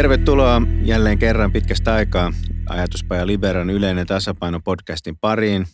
[0.00, 2.32] Tervetuloa jälleen kerran pitkästä aikaa
[2.68, 5.66] Ajatuspaja Liberan yleinen tasapaino podcastin pariin.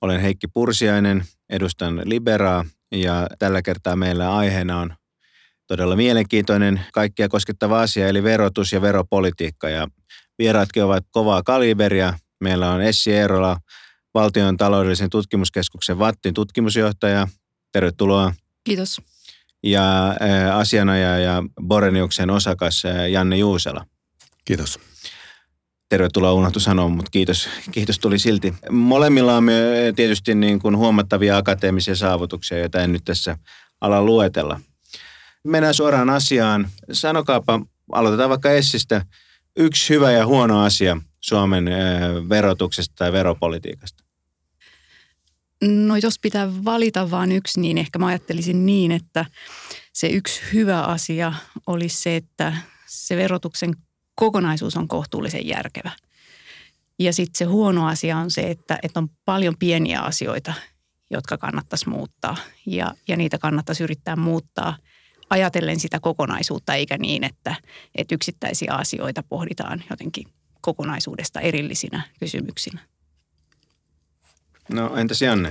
[0.00, 4.94] Olen Heikki Pursiainen, edustan Liberaa ja tällä kertaa meillä aiheena on
[5.66, 9.68] todella mielenkiintoinen kaikkia koskettava asia eli verotus ja veropolitiikka.
[9.68, 9.88] Ja
[10.38, 12.18] vieraatkin ovat kovaa kaliberia.
[12.40, 13.56] Meillä on Essi Eerola,
[14.14, 17.28] Valtion taloudellisen tutkimuskeskuksen VATTin tutkimusjohtaja.
[17.72, 18.34] Tervetuloa.
[18.64, 19.09] Kiitos.
[19.62, 20.16] Ja
[20.54, 23.86] asianajaja ja Boreniuksen osakas Janne Juusela.
[24.44, 24.80] Kiitos.
[25.88, 28.54] Tervetuloa unohtu sanoa, mutta kiitos, kiitos tuli silti.
[28.70, 29.46] Molemmilla on
[29.96, 33.36] tietysti niin kuin huomattavia akateemisia saavutuksia, joita en nyt tässä
[33.80, 34.60] ala luetella.
[35.44, 36.68] Mennään suoraan asiaan.
[36.92, 37.60] Sanokaapa,
[37.92, 39.04] aloitetaan vaikka Essistä,
[39.56, 41.70] yksi hyvä ja huono asia Suomen
[42.28, 44.04] verotuksesta tai veropolitiikasta.
[45.62, 49.26] No jos pitää valita vain yksi, niin ehkä mä ajattelisin niin, että
[49.92, 51.32] se yksi hyvä asia
[51.66, 53.76] olisi se, että se verotuksen
[54.14, 55.90] kokonaisuus on kohtuullisen järkevä.
[56.98, 60.52] Ja sitten se huono asia on se, että, että on paljon pieniä asioita,
[61.10, 62.36] jotka kannattaisi muuttaa.
[62.66, 64.76] Ja, ja niitä kannattaisi yrittää muuttaa
[65.30, 67.54] ajatellen sitä kokonaisuutta, eikä niin, että,
[67.94, 70.26] että yksittäisiä asioita pohditaan jotenkin
[70.60, 72.80] kokonaisuudesta erillisinä kysymyksinä.
[74.72, 75.50] No entäs Janne?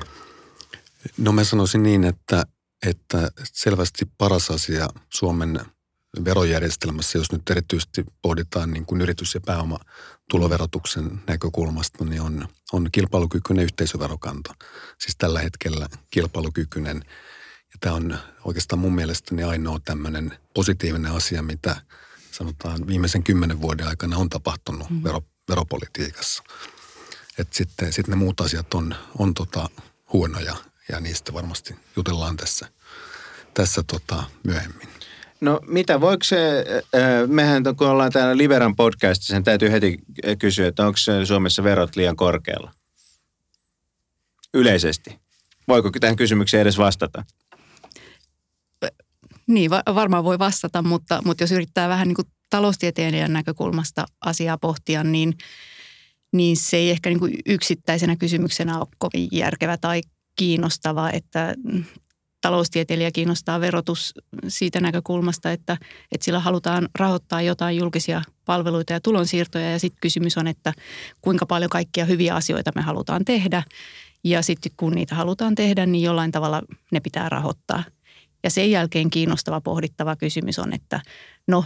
[1.17, 2.43] No mä sanoisin niin, että,
[2.85, 5.59] että selvästi paras asia Suomen
[6.25, 13.63] verojärjestelmässä, jos nyt erityisesti pohditaan niin kuin yritys- ja pääomatuloverotuksen näkökulmasta, niin on, on kilpailukykyinen
[13.63, 14.53] yhteisöverokanto.
[14.99, 17.01] Siis tällä hetkellä kilpailukykyinen.
[17.73, 21.81] Ja tämä on oikeastaan mun mielestäni ainoa tämmöinen positiivinen asia, mitä
[22.31, 25.03] sanotaan viimeisen kymmenen vuoden aikana on tapahtunut mm.
[25.03, 26.43] vero, veropolitiikassa.
[27.39, 29.69] Että sitten, sitten ne muut asiat on, on tota
[30.13, 30.55] huonoja
[30.91, 32.67] ja niistä varmasti jutellaan tässä,
[33.53, 34.87] tässä tota myöhemmin.
[35.41, 36.65] No mitä, voiko se,
[37.27, 39.99] mehän kun ollaan täällä Liberan podcastissa, sen täytyy heti
[40.39, 42.71] kysyä, että onko Suomessa verot liian korkealla?
[44.53, 45.19] Yleisesti.
[45.67, 47.25] Voiko tähän kysymykseen edes vastata?
[49.47, 55.03] Niin, varmaan voi vastata, mutta, mutta jos yrittää vähän niin kuin taloustieteilijän näkökulmasta asiaa pohtia,
[55.03, 55.37] niin,
[56.33, 60.01] niin se ei ehkä niin kuin yksittäisenä kysymyksenä ole kovin järkevä tai
[60.35, 61.55] kiinnostava, että
[62.41, 64.13] taloustieteilijä kiinnostaa verotus
[64.47, 65.77] siitä näkökulmasta, että,
[66.11, 69.71] että sillä halutaan rahoittaa jotain julkisia palveluita ja tulonsiirtoja.
[69.71, 70.73] Ja sitten kysymys on, että
[71.21, 73.63] kuinka paljon kaikkia hyviä asioita me halutaan tehdä.
[74.23, 76.61] Ja sitten kun niitä halutaan tehdä, niin jollain tavalla
[76.91, 77.83] ne pitää rahoittaa.
[78.43, 81.01] Ja sen jälkeen kiinnostava pohdittava kysymys on, että
[81.47, 81.65] no,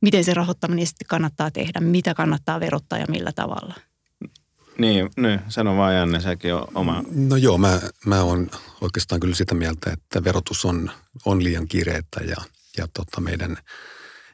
[0.00, 3.74] miten se rahoittaminen sitten kannattaa tehdä, mitä kannattaa verottaa ja millä tavalla–
[4.78, 7.04] niin, niin, sano vaan Janne, säkin on oma.
[7.14, 8.50] No joo, mä, mä oon
[8.80, 10.90] oikeastaan kyllä sitä mieltä, että verotus on,
[11.24, 12.36] on liian kireettä ja,
[12.78, 13.56] ja tota meidän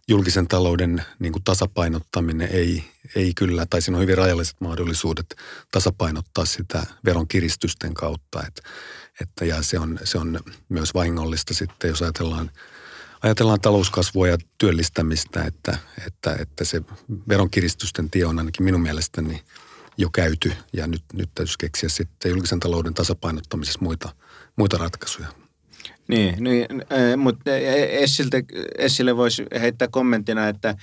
[0.09, 2.85] julkisen talouden niin kuin tasapainottaminen ei,
[3.15, 5.37] ei kyllä, tai siinä on hyvin rajalliset mahdollisuudet
[5.71, 8.47] tasapainottaa sitä veron kiristysten kautta.
[8.47, 8.63] Et,
[9.21, 12.51] että, ja se on, se on myös vahingollista sitten, jos ajatellaan
[13.23, 16.83] ajatellaan talouskasvua ja työllistämistä, että, että, että se
[17.29, 19.43] veronkiristysten tie on ainakin minun mielestäni
[19.99, 24.09] jo käyty ja nyt, nyt täytyisi keksiä sitten julkisen talouden tasapainottamisessa muita,
[24.57, 25.29] muita ratkaisuja.
[26.09, 26.67] Niin, niin
[27.17, 27.51] mutta
[27.91, 28.37] Essiltä,
[28.79, 30.75] Essille voisi heittää kommenttina, että,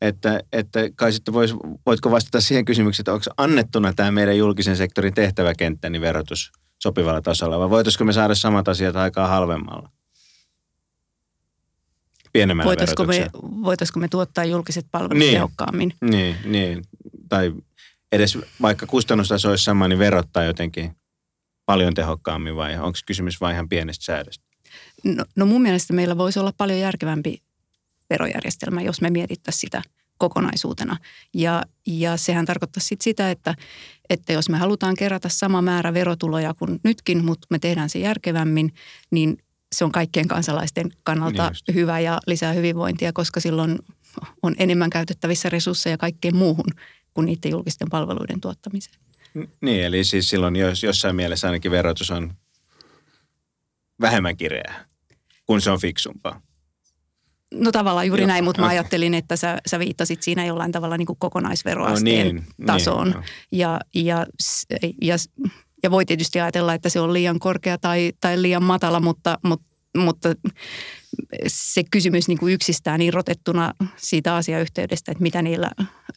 [0.00, 1.54] että, että kai sitten vois,
[1.86, 6.52] voitko vastata siihen kysymykseen, että onko annettuna tämä meidän julkisen sektorin tehtäväkenttä, niin verotus
[6.82, 9.90] sopivalla tasolla, vai voitaisiko me saada samat asiat aikaa halvemmalla?
[12.32, 15.92] Pienemmällä voitaisiko me, voitaisiko me tuottaa julkiset palvelut niin, tehokkaammin?
[16.00, 16.82] Niin, niin,
[17.28, 17.52] tai
[18.12, 20.96] edes vaikka kustannustaso olisi sama, niin verottaa jotenkin
[21.66, 24.44] paljon tehokkaammin vai onko kysymys vain ihan pienestä säädöstä?
[25.04, 27.42] No, no mun mielestä meillä voisi olla paljon järkevämpi
[28.10, 29.82] verojärjestelmä, jos me mietittäisiin sitä
[30.18, 30.96] kokonaisuutena.
[31.34, 33.54] Ja, ja sehän tarkoittaa sit sitä, että,
[34.10, 38.74] että jos me halutaan kerätä sama määrä verotuloja kuin nytkin, mutta me tehdään se järkevämmin,
[39.10, 39.38] niin
[39.72, 43.78] se on kaikkien kansalaisten kannalta niin hyvä ja lisää hyvinvointia, koska silloin
[44.42, 46.70] on enemmän käytettävissä resursseja kaikkeen muuhun
[47.14, 48.96] kuin niiden julkisten palveluiden tuottamiseen.
[49.60, 52.34] Niin, eli siis silloin jos, jossain mielessä ainakin verotus on
[54.00, 54.84] vähemmän kireää,
[55.46, 56.40] kun se on fiksumpaa.
[57.54, 58.68] No tavallaan juuri Joo, näin, mutta okay.
[58.68, 63.06] mä ajattelin, että sä, sä viittasit siinä jollain tavalla niin kuin kokonaisveroasteen no niin, tasoon.
[63.06, 63.22] Niin, no.
[63.52, 64.26] ja, ja,
[65.02, 65.16] ja,
[65.82, 69.71] ja voi tietysti ajatella, että se on liian korkea tai, tai liian matala, mutta, mutta,
[69.98, 70.28] mutta
[71.46, 75.70] se kysymys niin kuin yksistään irrotettuna siitä asiayhteydestä, että mitä niillä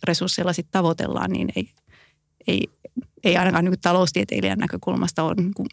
[0.04, 1.69] resursseilla sitten tavoitellaan, niin ei,
[2.48, 2.68] ei,
[3.24, 5.68] ei ainakaan niin taloustieteilijän näkökulmasta ole niin kuin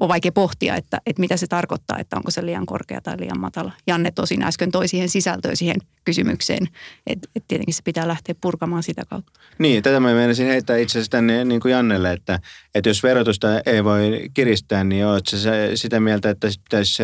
[0.00, 3.40] on vaikea pohtia, että, että mitä se tarkoittaa, että onko se liian korkea tai liian
[3.40, 3.72] matala.
[3.86, 6.68] Janne tosin äsken toi siihen sisältöön siihen kysymykseen,
[7.06, 9.32] että, että tietenkin se pitää lähteä purkamaan sitä kautta.
[9.58, 12.40] Niin, tätä mä menisin heittää itse asiassa tänne niin kuin Jannelle, että,
[12.74, 17.02] että jos verotusta ei voi kiristää, niin oot se sitä mieltä, että pitäisi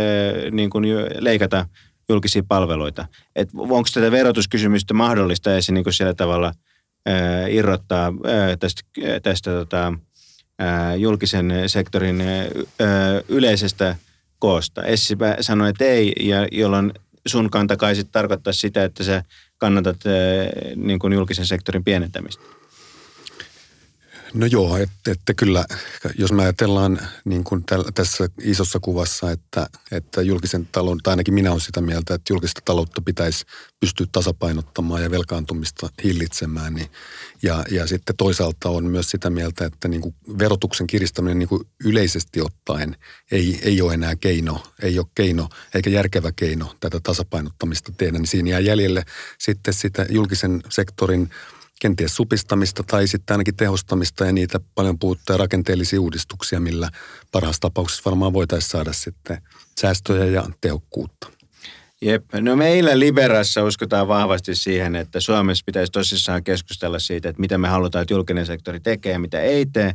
[0.51, 0.85] niin kuin
[1.19, 1.67] leikata
[2.09, 3.07] julkisia palveluita.
[3.37, 6.53] Et onko tätä verotuskysymystä mahdollista edes niin kuin sillä tavalla
[7.07, 8.83] ää, irrottaa ää, tästä,
[9.23, 9.93] tästä tota,
[10.97, 12.23] julkisen sektorin
[13.29, 13.97] yleisestä
[14.39, 14.83] koosta.
[14.83, 16.93] Essi sanoi, että ei, ja jolloin
[17.27, 19.25] sun kanta kai tarkoittaa sitä, että sä
[19.59, 19.97] kannatat
[20.77, 22.56] niin kuin julkisen sektorin pienentämistä.
[24.35, 25.65] No joo, että, että kyllä,
[26.19, 31.35] jos me ajatellaan niin kuin täl, tässä isossa kuvassa, että, että julkisen talon, tai ainakin
[31.35, 33.45] minä olen sitä mieltä, että julkista taloutta pitäisi
[33.81, 36.89] pystyä tasapainottamaan ja velkaantumista hillitsemään, niin,
[37.43, 41.63] ja, ja sitten toisaalta on myös sitä mieltä, että niin kuin verotuksen kiristäminen niin kuin
[41.85, 42.97] yleisesti ottaen
[43.31, 48.27] ei, ei ole enää keino, ei ole keino eikä järkevä keino tätä tasapainottamista tehdä, niin
[48.27, 49.05] siinä jää jäljelle
[49.39, 51.31] sitten sitä julkisen sektorin
[51.81, 56.91] kenties supistamista tai sitten ainakin tehostamista ja niitä paljon puuttuja rakenteellisia uudistuksia, millä
[57.33, 59.43] parhaassa tapauksessa varmaan voitaisiin saada sitten
[59.81, 61.37] säästöjä ja tehokkuutta.
[62.03, 62.25] Jep.
[62.41, 67.69] No meillä Liberassa uskotaan vahvasti siihen, että Suomessa pitäisi tosissaan keskustella siitä, että mitä me
[67.69, 69.93] halutaan, että julkinen sektori tekee ja mitä ei tee.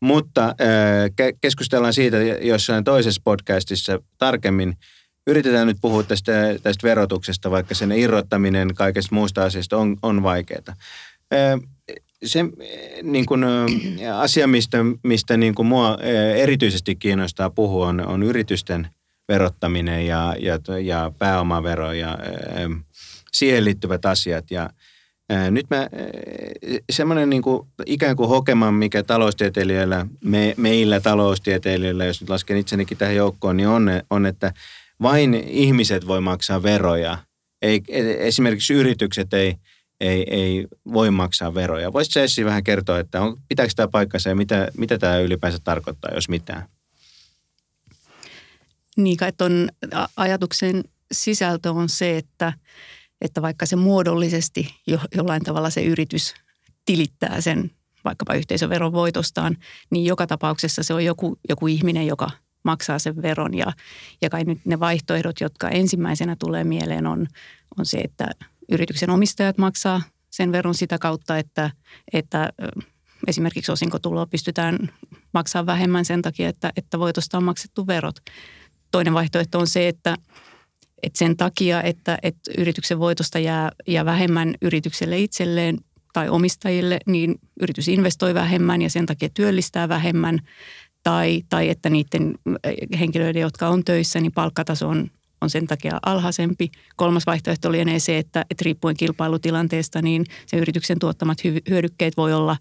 [0.00, 4.76] Mutta äh, keskustellaan siitä jossain toisessa podcastissa tarkemmin.
[5.26, 6.32] Yritetään nyt puhua tästä,
[6.62, 10.74] tästä verotuksesta, vaikka sen irrottaminen kaikesta muusta asiasta on, on vaikeaa
[12.24, 12.44] se
[13.02, 13.44] niin kuin,
[14.14, 15.98] asia, mistä, mistä niin kuin mua
[16.36, 18.88] erityisesti kiinnostaa puhua, on, on yritysten
[19.28, 22.18] verottaminen ja, ja, ja pääomavero ja
[23.32, 24.50] siihen liittyvät asiat.
[24.50, 24.70] Ja
[25.50, 25.88] nyt mä,
[26.92, 32.98] semmoinen niin kuin, ikään kuin hokema, mikä taloustieteilijöillä, me, meillä taloustieteilijöillä, jos nyt lasken itsenikin
[32.98, 34.52] tähän joukkoon, niin on, on että
[35.02, 37.18] vain ihmiset voi maksaa veroja.
[37.62, 37.82] Ei,
[38.18, 39.54] esimerkiksi yritykset ei,
[40.00, 41.92] ei, ei voi maksaa veroja.
[41.92, 46.14] Voisitko Essi vähän kertoa, että on, pitääkö tämä paikkansa ja mitä, mitä tämä ylipäänsä tarkoittaa,
[46.14, 46.68] jos mitään?
[48.96, 49.68] Niin kai tuon
[50.16, 52.52] ajatuksen sisältö on se, että,
[53.20, 56.34] että vaikka se muodollisesti jo, jollain tavalla se yritys
[56.84, 57.70] tilittää sen
[58.04, 59.56] vaikkapa yhteisöveron voitostaan,
[59.90, 62.30] niin joka tapauksessa se on joku, joku ihminen, joka
[62.64, 63.54] maksaa sen veron.
[63.54, 63.72] Ja,
[64.22, 67.26] ja kai nyt ne vaihtoehdot, jotka ensimmäisenä tulee mieleen, on,
[67.78, 68.26] on se, että
[68.70, 71.70] yrityksen omistajat maksaa sen veron sitä kautta, että,
[72.12, 72.52] että
[73.26, 74.78] esimerkiksi osinkotuloa pystytään
[75.34, 78.16] maksamaan vähemmän sen takia, että, että voitosta on maksettu verot.
[78.90, 80.16] Toinen vaihtoehto on se, että,
[81.02, 85.78] että sen takia, että, että yrityksen voitosta jää, jää vähemmän yritykselle itselleen
[86.12, 90.38] tai omistajille, niin yritys investoi vähemmän ja sen takia työllistää vähemmän.
[91.02, 92.34] Tai, tai että niiden
[92.98, 96.70] henkilöiden, jotka on töissä, niin palkkataso on on sen takia alhaisempi.
[96.96, 101.38] Kolmas vaihtoehto lienee se, että, että riippuen kilpailutilanteesta, niin se yrityksen tuottamat
[101.70, 102.56] hyödykkeet voi olla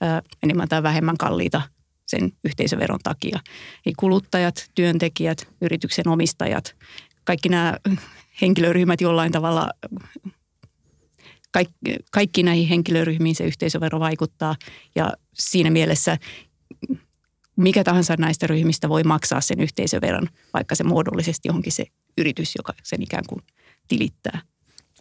[0.00, 1.62] ää, enemmän tai vähemmän kalliita
[2.06, 3.40] sen yhteisöveron takia.
[3.86, 6.76] Eli kuluttajat, työntekijät, yrityksen omistajat,
[7.24, 7.76] kaikki nämä
[8.40, 9.70] henkilöryhmät jollain tavalla,
[11.50, 11.74] kaikki,
[12.12, 14.56] kaikki näihin henkilöryhmiin se yhteisövero vaikuttaa
[14.94, 16.18] ja siinä mielessä
[17.56, 21.84] mikä tahansa näistä ryhmistä voi maksaa sen yhteisöveron, vaikka se muodollisesti onkin se
[22.18, 23.42] yritys, joka sen ikään kuin
[23.88, 24.40] tilittää.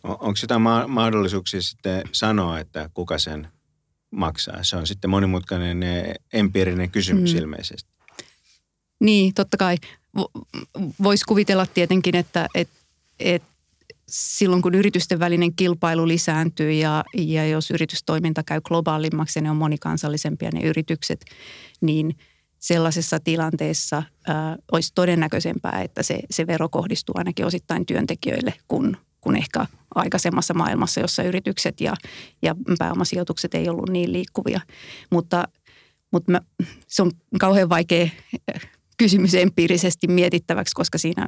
[0.04, 3.48] Onko sitä ma- mahdollisuuksia sitten sanoa, että kuka sen
[4.12, 4.64] maksaa?
[4.64, 5.78] Se on sitten monimutkainen
[6.34, 7.40] empiirinen kysymys mm.
[7.40, 7.90] ilmeisesti.
[9.00, 9.78] Niin, totta kai.
[11.04, 12.70] Voisi kuvitella tietenkin, että et,
[13.20, 13.44] et
[14.08, 19.58] silloin kun yritysten välinen kilpailu lisääntyy ja, ja jos yritystoiminta käy globaalimmaksi ja ne on
[19.58, 21.26] monikansallisempia ne yritykset,
[21.82, 22.16] niin–
[22.64, 29.36] sellaisessa tilanteessa ää, olisi todennäköisempää, että se, se vero kohdistuu ainakin osittain työntekijöille kuin, kuin
[29.36, 29.66] ehkä
[29.96, 31.94] aikaisemmassa maailmassa, jossa yritykset ja,
[32.42, 34.62] ja pääomasijoitukset ei ollut niin liikkuvia.
[35.12, 35.48] Mutta,
[36.12, 36.42] mutta mä,
[36.88, 38.10] se on kauhean vaikea
[38.98, 41.28] kysymys empiirisesti mietittäväksi, koska siinä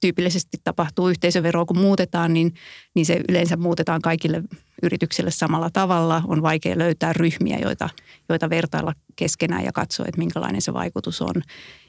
[0.00, 2.54] tyypillisesti tapahtuu yhteisöveroa, kun muutetaan, niin,
[2.94, 4.42] niin se yleensä muutetaan kaikille
[4.82, 6.22] yrityksille samalla tavalla.
[6.26, 7.88] On vaikea löytää ryhmiä, joita,
[8.28, 11.34] joita vertailla keskenään ja katsoa, että minkälainen se vaikutus on.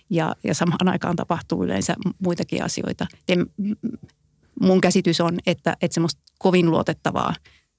[0.09, 3.07] Ja, ja samaan aikaan tapahtuu yleensä muitakin asioita.
[3.27, 3.45] En,
[4.61, 7.33] mun käsitys on, että, että semmoista kovin luotettavaa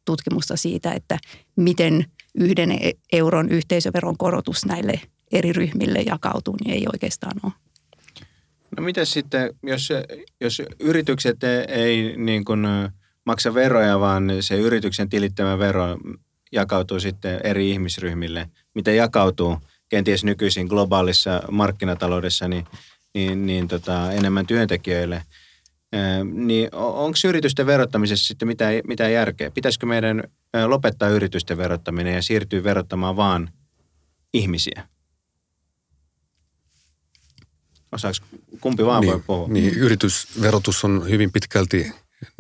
[0.04, 1.18] tutkimusta siitä, että
[1.56, 2.04] miten
[2.34, 5.00] yhden e-, euron yhteisöveron korotus näille
[5.32, 7.52] eri ryhmille jakautuu, niin ei oikeastaan ole.
[8.78, 9.88] No mitä sitten, jos,
[10.40, 12.66] jos yritykset ei niin kuin
[13.24, 15.98] maksa veroja, vaan se yrityksen tilittämä vero
[16.52, 18.50] jakautuu sitten eri ihmisryhmille.
[18.74, 19.58] Miten jakautuu
[19.88, 22.66] kenties nykyisin globaalissa markkinataloudessa, niin
[23.14, 25.22] niin, niin tota, enemmän työntekijöille.
[26.32, 29.50] Niin onko yritysten verottamisessa sitten mitään, mitään järkeä?
[29.50, 30.24] Pitäisikö meidän
[30.66, 33.50] lopettaa yritysten verottaminen ja siirtyä verottamaan vaan
[34.34, 34.88] ihmisiä?
[37.92, 38.18] Osaako
[38.60, 39.48] kumpi vaan niin, voi puhua?
[39.48, 41.92] Niin, yritysverotus on hyvin pitkälti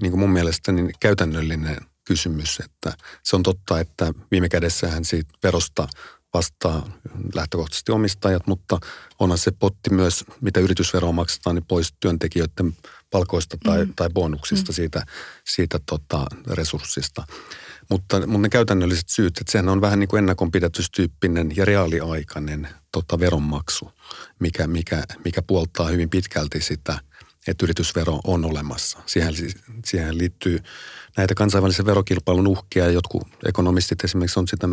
[0.02, 5.30] niin kuin mun mielestä niin käytännöllinen kysymys, että se on totta, että viime kädessähän siitä
[5.42, 5.88] verosta
[6.34, 6.98] vastaa
[7.34, 8.78] lähtökohtaisesti omistajat, mutta
[9.18, 12.76] onhan se potti myös, mitä yritysveroa maksetaan, niin pois työntekijöiden
[13.10, 13.92] palkoista tai, mm.
[13.96, 14.74] tai bonuksista mm.
[14.74, 15.06] siitä,
[15.44, 17.26] siitä tota, resurssista.
[17.90, 23.20] Mutta, mutta ne käytännölliset syyt, että sehän on vähän niin kuin ennakonpidätystyyppinen ja reaaliaikainen tota,
[23.20, 23.92] veronmaksu,
[24.38, 26.98] mikä, mikä, mikä puoltaa hyvin pitkälti sitä,
[27.46, 28.98] että yritysvero on olemassa.
[29.06, 29.34] Siihen,
[29.86, 30.58] siihen liittyy
[31.16, 32.90] näitä kansainvälisen verokilpailun uhkia.
[32.90, 34.68] Jotkut ekonomistit esimerkiksi on sitä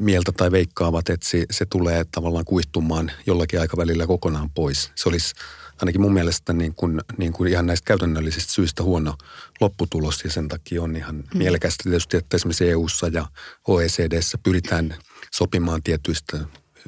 [0.00, 4.92] mieltä tai veikkaavat, että se, se tulee tavallaan kuihtumaan jollakin aikavälillä kokonaan pois.
[4.94, 5.34] Se olisi
[5.80, 9.14] ainakin mun mielestä niin kuin, niin kuin ihan näistä käytännöllisistä syistä huono
[9.60, 11.38] lopputulos ja sen takia on ihan mm.
[11.38, 13.26] mielekästä tietysti, että esimerkiksi EU-ssa ja
[13.68, 14.96] OECDssä pyritään
[15.30, 16.38] sopimaan tietyistä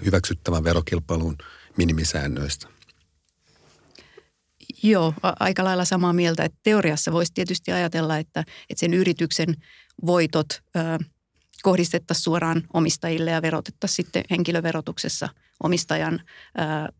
[0.04, 1.36] hyväksyttävän verokilpailun
[1.76, 2.68] minimisäännöistä.
[4.82, 6.44] Joo, aika lailla samaa mieltä.
[6.44, 9.54] Että teoriassa voisi tietysti ajatella, että, että sen yrityksen
[10.06, 10.80] voitot ö,
[11.62, 15.28] kohdistettaisiin suoraan omistajille ja verotettaisiin sitten henkilöverotuksessa
[15.62, 16.20] omistajan,
[16.58, 16.92] ö,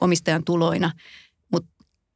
[0.00, 0.92] omistajan tuloina.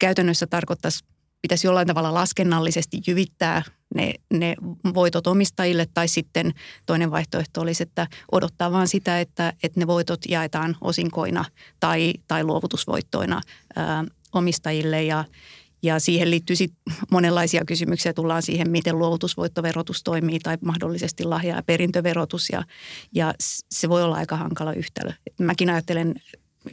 [0.03, 1.05] Käytännössä tarkoittaisi,
[1.43, 3.63] pitäisi jollain tavalla laskennallisesti jyvittää
[3.95, 4.55] ne, ne
[4.95, 6.55] voitot omistajille tai sitten
[6.87, 11.45] toinen vaihtoehto olisi, että odottaa vaan sitä, että, että ne voitot jaetaan osinkoina
[11.81, 13.41] tai, tai luovutusvoittoina
[13.77, 15.25] ää, omistajille ja,
[15.83, 16.73] ja siihen liittyy sit
[17.11, 18.13] monenlaisia kysymyksiä.
[18.13, 22.65] Tullaan siihen, miten luovutusvoittoverotus toimii tai mahdollisesti lahja- ja perintöverotus ja,
[23.15, 23.35] ja
[23.71, 25.13] se voi olla aika hankala yhtälö.
[25.27, 26.15] Et mäkin ajattelen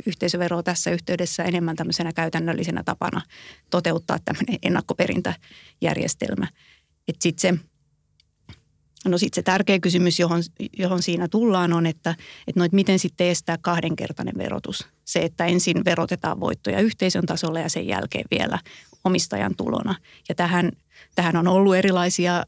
[0.06, 3.22] yhteisöveroa tässä yhteydessä enemmän tämmöisenä käytännöllisenä tapana
[3.70, 6.48] toteuttaa tämmöinen ennakkoperintäjärjestelmä.
[7.22, 7.64] Sitten se
[9.06, 10.44] No sitten se tärkeä kysymys, johon,
[10.78, 12.16] johon siinä tullaan, on, että,
[12.48, 14.88] että, no, että miten sitten estää kahdenkertainen verotus.
[15.06, 18.60] Se, että ensin verotetaan voittoja yhteisön tasolla ja sen jälkeen vielä
[19.04, 19.96] omistajan tulona.
[20.30, 20.72] Ja tähän,
[21.16, 22.44] tähän on ollut erilaisia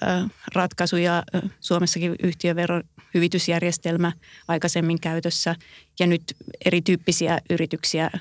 [0.54, 1.24] ratkaisuja.
[1.60, 2.84] Suomessakin yhtiöveron
[3.14, 4.12] hyvitysjärjestelmä
[4.48, 5.56] aikaisemmin käytössä
[6.00, 6.24] ja nyt
[6.66, 8.12] erityyppisiä yrityksiä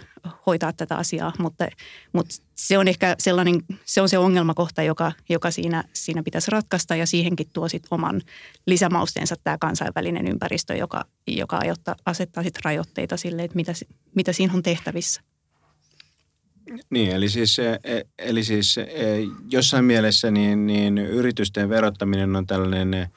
[0.47, 1.69] hoitaa tätä asiaa, mutta,
[2.13, 6.97] mutta se on ehkä sellainen, se on se ongelmakohta, joka, joka siinä, siinä pitäisi ratkaista
[6.97, 8.21] ja siihenkin tuo sit oman
[8.67, 13.73] lisämausteensa tämä kansainvälinen ympäristö, joka, joka ajoittaa, asettaa sit rajoitteita sille, että mitä,
[14.15, 15.21] mitä siinä on tehtävissä.
[16.91, 18.85] Niin, eli siis, e, e, eli siis e,
[19.51, 23.09] jossain mielessä niin, niin yritysten verottaminen on tällainen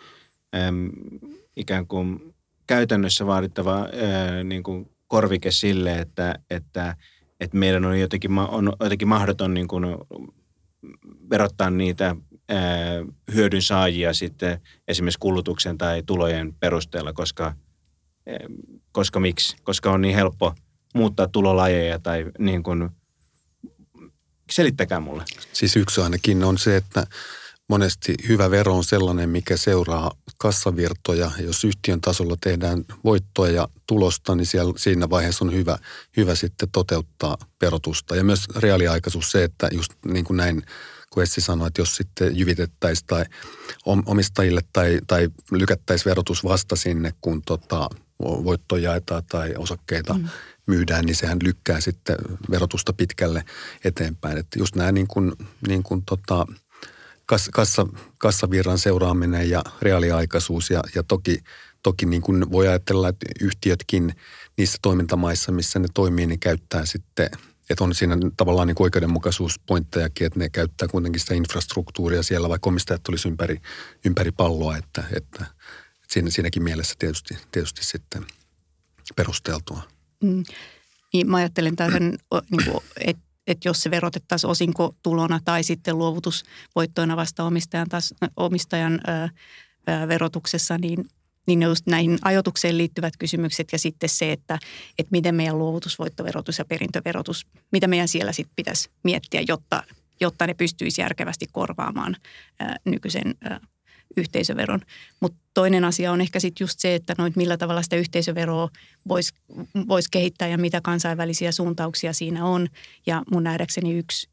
[1.55, 2.35] ikään kuin
[2.67, 6.95] käytännössä vaadittava ää, niin kuin korvike sille, että, että,
[7.39, 9.85] että meidän on jotenkin, on jotenkin mahdoton niin kuin
[11.29, 12.15] verottaa niitä
[12.49, 12.59] ää,
[13.33, 18.37] hyödyn saajia sitten esimerkiksi kulutuksen tai tulojen perusteella, koska, ää,
[18.91, 19.57] koska miksi?
[19.63, 20.55] Koska on niin helppo
[20.95, 22.89] muuttaa tulolajeja tai niin kuin,
[24.51, 25.23] selittäkää mulle.
[25.53, 27.07] Siis yksi ainakin on se, että
[27.69, 31.31] monesti hyvä vero on sellainen, mikä seuraa kassavirtoja.
[31.39, 35.77] Jos yhtiön tasolla tehdään voittoa ja tulosta, niin siellä, siinä vaiheessa on hyvä,
[36.17, 38.15] hyvä sitten toteuttaa verotusta.
[38.15, 40.63] Ja myös reaaliaikaisuus se, että just niin kuin näin,
[41.09, 43.25] kun Essi sanoi, että jos sitten jyvitettäisiin tai
[44.05, 47.89] omistajille tai, tai lykättäisiin verotus vasta sinne, kun tota,
[48.19, 50.29] voittoja jaetaan tai osakkeita mm.
[50.67, 52.15] myydään, niin sehän lykkää sitten
[52.51, 53.43] verotusta pitkälle
[53.85, 54.37] eteenpäin.
[54.37, 55.31] Että just nämä niin kuin,
[55.67, 56.45] niin kuin tota,
[57.25, 57.87] kassa,
[58.17, 61.39] kassavirran seuraaminen ja reaaliaikaisuus ja, ja toki,
[61.83, 64.15] toki niin kuin voi ajatella, että yhtiötkin
[64.57, 67.29] niissä toimintamaissa, missä ne toimii, niin käyttää sitten,
[67.69, 73.03] että on siinä tavallaan niin oikeudenmukaisuuspointtejakin, että ne käyttää kuitenkin sitä infrastruktuuria siellä, vaikka omistajat
[73.03, 73.61] tulisi ympäri,
[74.05, 78.25] ympäri palloa, että, että, että siinä, siinäkin mielessä tietysti, tietysti sitten
[79.15, 79.81] perusteltua.
[80.23, 80.43] Mm.
[81.13, 82.03] Niin mä ajattelen tähän,
[82.51, 88.99] niin kuin, että että jos se verotettaisiin osinkotulona tai sitten luovutusvoittoina vasta omistajan, taas, omistajan
[89.07, 91.05] ö, verotuksessa, niin,
[91.47, 94.59] niin just näihin ajotukseen liittyvät kysymykset ja sitten se, että,
[94.99, 99.83] että miten meidän luovutusvoittoverotus ja perintöverotus, mitä meidän siellä sitten pitäisi miettiä, jotta,
[100.19, 102.15] jotta ne pystyisi järkevästi korvaamaan
[102.61, 103.59] ö, nykyisen ö,
[104.17, 104.81] yhteisöveron.
[105.19, 108.69] Mutta toinen asia on ehkä sitten just se, että noit millä tavalla sitä yhteisöveroa
[109.07, 109.33] voisi
[109.87, 112.67] vois kehittää ja mitä kansainvälisiä suuntauksia siinä on.
[113.05, 114.29] Ja mun nähdäkseni yksi,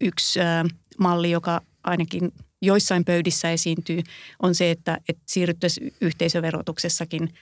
[0.00, 0.64] yksi äh,
[0.98, 2.32] malli, joka ainakin
[2.62, 4.02] joissain pöydissä esiintyy,
[4.42, 7.34] on se, että, että siirryttäisiin yhteisöverotuksessakin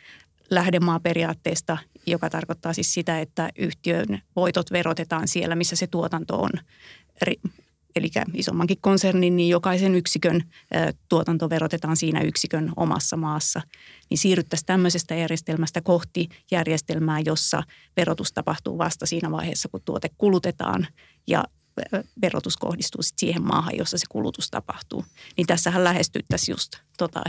[0.50, 6.50] lähdemaaperiaatteesta, joka tarkoittaa siis sitä, että yhtiön voitot verotetaan siellä, missä se tuotanto on.
[7.98, 10.42] Eli isommankin konsernin, niin jokaisen yksikön
[11.08, 13.60] tuotanto verotetaan siinä yksikön omassa maassa.
[14.10, 17.62] Niin siirryttäisiin tämmöisestä järjestelmästä kohti järjestelmää, jossa
[17.96, 20.86] verotus tapahtuu vasta siinä vaiheessa, kun tuote kulutetaan
[21.26, 21.44] ja
[22.22, 25.04] verotus kohdistuu sit siihen maahan, jossa se kulutus tapahtuu.
[25.36, 27.22] Niin tässähän lähestyttäisiin just tota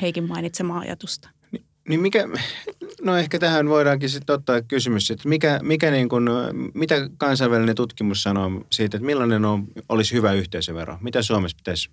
[0.00, 1.28] Heikin mainitsemaa ajatusta.
[1.88, 2.28] Niin mikä,
[3.00, 6.24] no ehkä tähän voidaankin sitten ottaa kysymys, että mikä, mikä niin kuin,
[6.74, 10.98] mitä kansainvälinen tutkimus sanoo siitä, että millainen on, olisi hyvä yhteisövero?
[11.00, 11.90] Mitä Suomessa pitäisi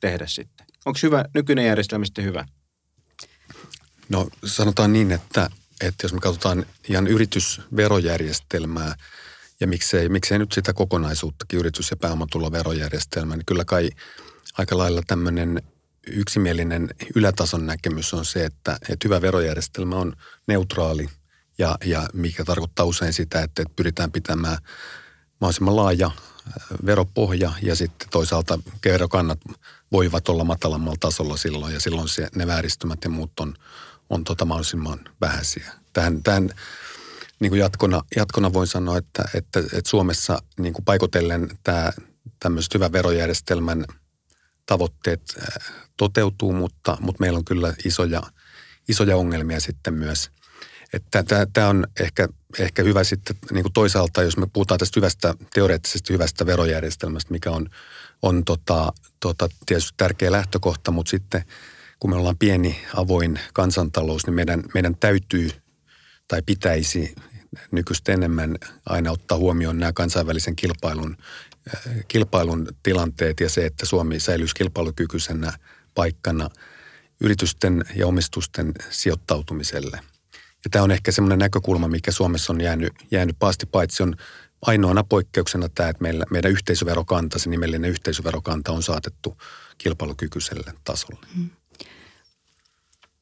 [0.00, 0.66] tehdä sitten?
[0.86, 2.46] Onko hyvä, nykyinen järjestelmä sitten hyvä?
[4.08, 8.94] No sanotaan niin, että, että jos me katsotaan ihan yritysverojärjestelmää
[9.60, 13.90] ja miksei, miksei nyt sitä kokonaisuuttakin yritys- ja pääomatuloverojärjestelmää, niin kyllä kai
[14.58, 15.62] aika lailla tämmöinen
[16.12, 21.08] yksimielinen ylätason näkemys on se, että, että hyvä verojärjestelmä on neutraali
[21.58, 24.58] ja, ja mikä tarkoittaa usein sitä, että, että pyritään pitämään
[25.40, 26.52] mahdollisimman laaja äh,
[26.86, 29.38] veropohja ja sitten toisaalta verokannat
[29.92, 33.54] voivat olla matalammalla tasolla silloin ja silloin se, ne vääristymät ja muut on,
[34.10, 35.72] on tota mahdollisimman vähäisiä.
[35.92, 36.50] Tähän, tähän
[37.40, 41.92] niin kuin jatkona, jatkona voin sanoa, että, että, että Suomessa niin kuin paikotellen tämä
[42.40, 43.84] tämmöiset hyvän verojärjestelmän
[44.66, 48.22] tavoitteet äh, toteutuu, mutta, mutta meillä on kyllä isoja,
[48.88, 50.30] isoja ongelmia sitten myös.
[51.52, 52.28] Tämä on ehkä,
[52.58, 57.50] ehkä hyvä sitten niin kuin toisaalta, jos me puhutaan tästä hyvästä, teoreettisesti hyvästä verojärjestelmästä, mikä
[57.50, 57.70] on,
[58.22, 61.44] on tota, tota, tietysti tärkeä lähtökohta, mutta sitten
[62.00, 65.50] kun me ollaan pieni avoin kansantalous, niin meidän, meidän täytyy
[66.28, 67.14] tai pitäisi
[67.70, 71.16] nykyistä enemmän aina ottaa huomioon nämä kansainvälisen kilpailun,
[72.08, 75.52] kilpailun tilanteet ja se, että Suomi säilyisi kilpailukykyisenä
[76.00, 76.50] paikkana
[77.20, 80.00] yritysten ja omistusten sijoittautumiselle.
[80.34, 84.14] Ja tämä on ehkä semmoinen näkökulma, mikä Suomessa on jäänyt, jäänyt paasti paitsi on
[84.62, 89.36] ainoana poikkeuksena tämä, että meillä, meidän yhteisöverokanta, se nimellinen yhteisöverokanta on saatettu
[89.78, 91.26] kilpailukykyiselle tasolle.
[91.34, 91.50] Hmm.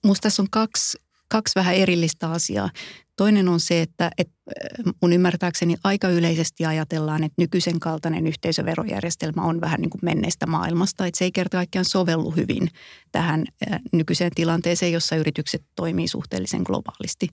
[0.02, 0.98] Minusta tässä on kaksi,
[1.28, 2.70] kaksi vähän erillistä asiaa.
[3.16, 9.42] Toinen on se, että, että äh, mun ymmärtääkseni aika yleisesti ajatellaan, että nykyisen kaltainen yhteisöverojärjestelmä
[9.42, 11.06] on vähän niin kuin menneestä maailmasta.
[11.06, 12.70] Että se ei kerta kaikkiaan sovellu hyvin
[13.12, 17.28] tähän äh, nykyiseen tilanteeseen, jossa yritykset toimii suhteellisen globaalisti.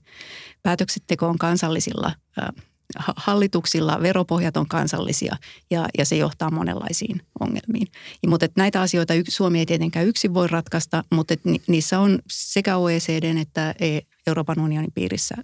[0.62, 2.64] Päätöksenteko on kansallisilla äh,
[2.98, 5.36] hallituksilla veropohjat on kansallisia
[5.70, 7.86] ja, ja se johtaa monenlaisiin ongelmiin.
[8.22, 12.18] Ja, mutta että näitä asioita Suomi ei tietenkään yksin voi ratkaista, mutta että niissä on
[12.30, 15.34] sekä OECD että e, Euroopan unionin piirissä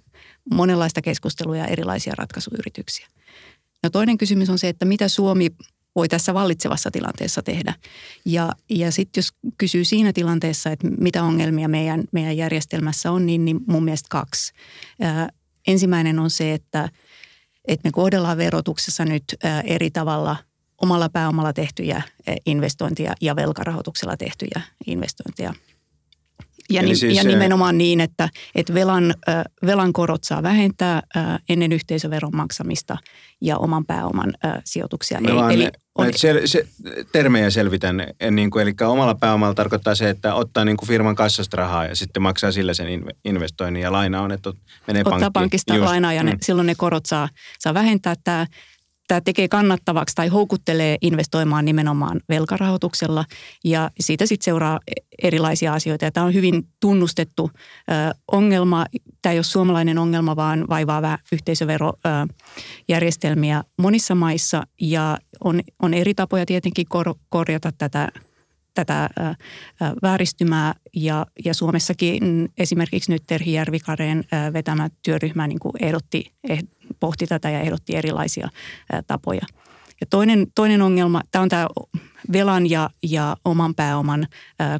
[0.53, 3.07] monenlaista keskustelua ja erilaisia ratkaisuyrityksiä.
[3.83, 5.49] No toinen kysymys on se, että mitä Suomi
[5.95, 7.73] voi tässä vallitsevassa tilanteessa tehdä.
[8.25, 13.45] Ja, ja sitten jos kysyy siinä tilanteessa, että mitä ongelmia meidän, meidän järjestelmässä on, niin,
[13.45, 14.53] niin mun mielestä kaksi.
[15.01, 15.29] Ää,
[15.67, 16.89] ensimmäinen on se, että–
[17.67, 19.23] että me kohdellaan verotuksessa nyt
[19.63, 20.35] eri tavalla
[20.81, 22.01] omalla pääomalla tehtyjä
[22.45, 25.53] investointeja ja velkarahoituksella tehtyjä investointeja.
[26.69, 29.13] Ja, ni, siis, ja nimenomaan niin, että, että velan,
[29.65, 31.01] velan korot saa vähentää
[31.49, 32.97] ennen yhteisöveron maksamista
[33.41, 34.33] ja oman pääoman
[34.65, 35.17] sijoituksia.
[35.17, 36.67] Eli, vaan, eli on, sel, se,
[37.11, 38.07] termejä selvitän.
[38.31, 41.95] Niin kuin, eli omalla pääomalla tarkoittaa se, että ottaa niin kuin firman kassasta rahaa ja
[41.95, 42.87] sitten maksaa sillä sen
[43.25, 44.53] investoinnin ja laina on, että
[44.87, 45.33] menee Ottaa pankkiin.
[45.33, 45.85] pankista Just.
[45.85, 46.37] lainaa ja ne, mm.
[46.41, 48.15] silloin ne korot saa, saa vähentää.
[48.23, 48.47] Tämä
[49.07, 53.25] tämä tekee kannattavaksi tai houkuttelee investoimaan nimenomaan velkarahoituksella
[53.63, 54.79] ja siitä sitten seuraa
[55.23, 56.05] erilaisia asioita.
[56.05, 57.55] Ja tämä on hyvin tunnustettu ö,
[58.31, 58.85] ongelma.
[59.21, 66.45] Tämä ei ole suomalainen ongelma, vaan vaivaa yhteisöverojärjestelmiä monissa maissa ja on, on eri tapoja
[66.45, 68.09] tietenkin kor, korjata tätä
[68.73, 69.09] tätä
[70.01, 76.63] vääristymää ja, ja Suomessakin esimerkiksi nyt Terhi Järvikareen vetämä työryhmä niin kuin ehdotti, eh,
[76.99, 78.49] pohti tätä ja ehdotti erilaisia
[79.07, 79.45] tapoja.
[80.01, 81.67] Ja toinen, toinen ongelma, tämä on tämä
[82.33, 84.27] velan ja, ja oman pääoman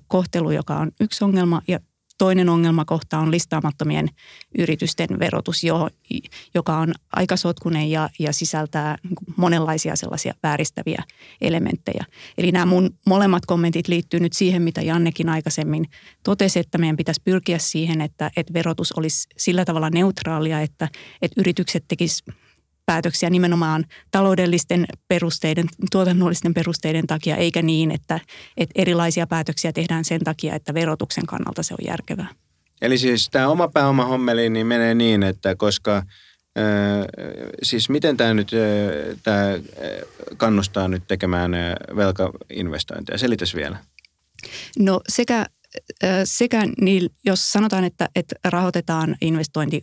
[0.07, 1.61] kohtelu, joka on yksi ongelma.
[1.67, 1.79] Ja
[2.17, 4.09] Toinen ongelmakohta on listaamattomien
[4.57, 5.61] yritysten verotus,
[6.55, 11.03] joka on aika sotkunen ja, ja sisältää niin monenlaisia sellaisia vääristäviä
[11.41, 12.05] elementtejä.
[12.37, 15.85] Eli nämä mun molemmat kommentit liittyy nyt siihen, mitä Jannekin aikaisemmin
[16.23, 20.89] totesi, että meidän pitäisi pyrkiä siihen, että, että verotus olisi sillä tavalla neutraalia, että,
[21.21, 22.42] että yritykset tekisivät
[22.85, 28.19] päätöksiä nimenomaan taloudellisten perusteiden, tuotannollisten perusteiden takia, eikä niin, että,
[28.57, 32.27] että erilaisia päätöksiä tehdään sen takia, että verotuksen kannalta se on järkevää.
[32.81, 36.03] Eli siis tämä oma pääoma hommeli niin menee niin, että koska
[37.63, 38.51] siis miten tämä nyt
[39.23, 39.43] tämä
[40.37, 41.51] kannustaa nyt tekemään
[41.95, 43.17] velkainvestointeja?
[43.17, 43.77] Selitäs vielä.
[44.79, 45.45] No sekä
[46.23, 49.81] sekä niin, jos sanotaan, että, että rahoitetaan investointi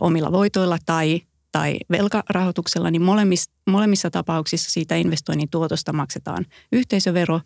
[0.00, 1.22] omilla voitoilla tai,
[1.56, 7.40] tai velkarahoituksella, niin molemmissa, molemmissa tapauksissa siitä investoinnin tuotosta maksetaan yhteisövero,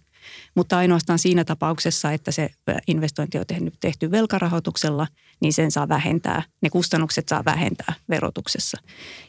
[0.55, 2.51] mutta ainoastaan siinä tapauksessa, että se
[2.89, 5.07] investointi on tehty, tehty velkarahoituksella,
[5.41, 8.79] niin sen saa vähentää, ne kustannukset saa vähentää verotuksessa.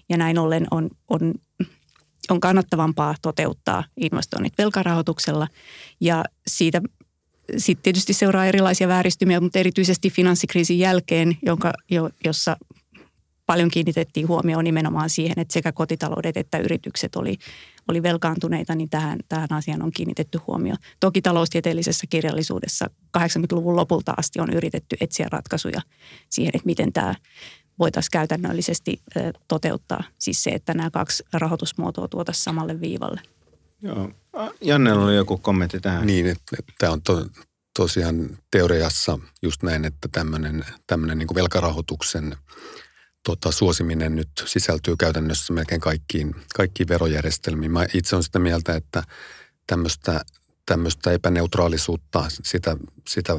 [0.09, 1.33] Ja näin ollen on, on
[2.29, 5.47] on kannattavampaa toteuttaa investoinnit velkarahoituksella
[5.99, 6.81] ja siitä
[7.57, 12.57] sitten tietysti seuraa erilaisia vääristymiä, mutta erityisesti finanssikriisin jälkeen, jonka, jo, jossa
[13.45, 17.37] paljon kiinnitettiin huomioon nimenomaan siihen, että sekä kotitaloudet että yritykset oli,
[17.87, 20.75] oli velkaantuneita, niin tähän, tähän asiaan on kiinnitetty huomio.
[20.99, 25.81] Toki taloustieteellisessä kirjallisuudessa 80-luvun lopulta asti on yritetty etsiä ratkaisuja
[26.29, 27.15] siihen, että miten tämä
[27.79, 29.01] voitaisiin käytännöllisesti
[29.47, 30.03] toteuttaa.
[30.19, 33.21] Siis se, että nämä kaksi rahoitusmuotoa tuota samalle viivalle.
[33.81, 34.11] Joo.
[34.61, 36.07] Jannella oli joku kommentti tähän.
[36.07, 37.25] Niin, että, että tämä on to,
[37.77, 42.35] tosiaan teoriassa just näin, että tämmöinen, tämmöinen niin velkarahoituksen
[43.23, 47.71] tota, suosiminen nyt sisältyy käytännössä melkein kaikkiin, kaikkiin verojärjestelmiin.
[47.71, 49.03] Mä itse olen sitä mieltä, että
[49.67, 50.21] tämmöistä,
[50.65, 52.77] tämmöistä epäneutraalisuutta, sitä,
[53.09, 53.33] sitä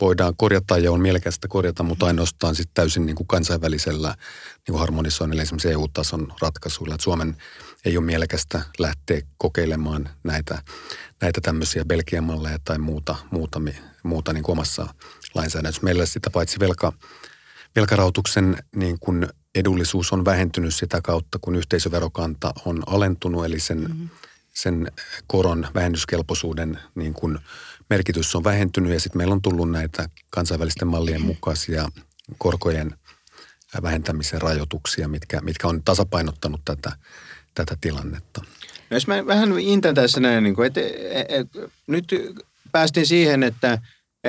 [0.00, 4.78] voidaan korjata ja on mielekästä korjata, mutta ainoastaan sitten täysin niin kuin kansainvälisellä niin kuin
[4.78, 6.94] harmonisoinnilla, esimerkiksi EU-tason ratkaisuilla.
[6.94, 7.36] Että Suomen
[7.84, 10.62] ei ole mielekästä lähteä kokeilemaan näitä,
[11.20, 13.60] näitä tämmöisiä Belgian malleja tai muuta, muuta,
[14.02, 14.94] muuta niin kuin omassa
[15.34, 15.82] lainsäädännössä.
[15.84, 16.92] Meillä sitä paitsi velka,
[17.78, 24.08] velkarautuksen niin kuin edullisuus on vähentynyt sitä kautta, kun yhteisöverokanta on alentunut, eli sen, mm-hmm.
[24.54, 24.92] sen
[25.26, 27.38] koron vähennyskelpoisuuden niin kuin
[27.90, 31.88] merkitys on vähentynyt ja sitten meillä on tullut näitä kansainvälisten mallien mukaisia
[32.38, 32.94] korkojen
[33.82, 36.92] vähentämisen rajoituksia, mitkä, mitkä on tasapainottanut tätä,
[37.54, 38.40] tätä tilannetta.
[38.90, 40.80] No jos mä vähän intän tässä näin, niin kuin, että,
[41.28, 42.04] että, nyt
[42.72, 43.78] päästiin siihen, että,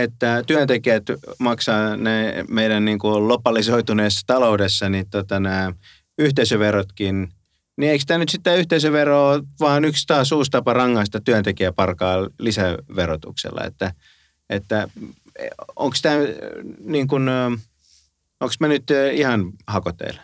[0.01, 1.03] että työntekijät
[1.39, 5.73] maksaa ne meidän niin kuin lopalisoituneessa taloudessa, niin tota, nämä
[6.17, 7.27] yhteisöverotkin–
[7.79, 13.63] niin eikö tämä nyt sitten yhteisövero ole vaan yksi taas uusi tapa rangaista työntekijäparkaa lisäverotuksella?
[13.63, 13.93] Että,
[14.49, 14.87] että
[15.75, 16.15] onko tämä
[16.79, 17.29] niin kuin,
[18.39, 18.83] onko mä nyt
[19.13, 20.21] ihan hakoteilla?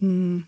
[0.00, 0.42] Mm.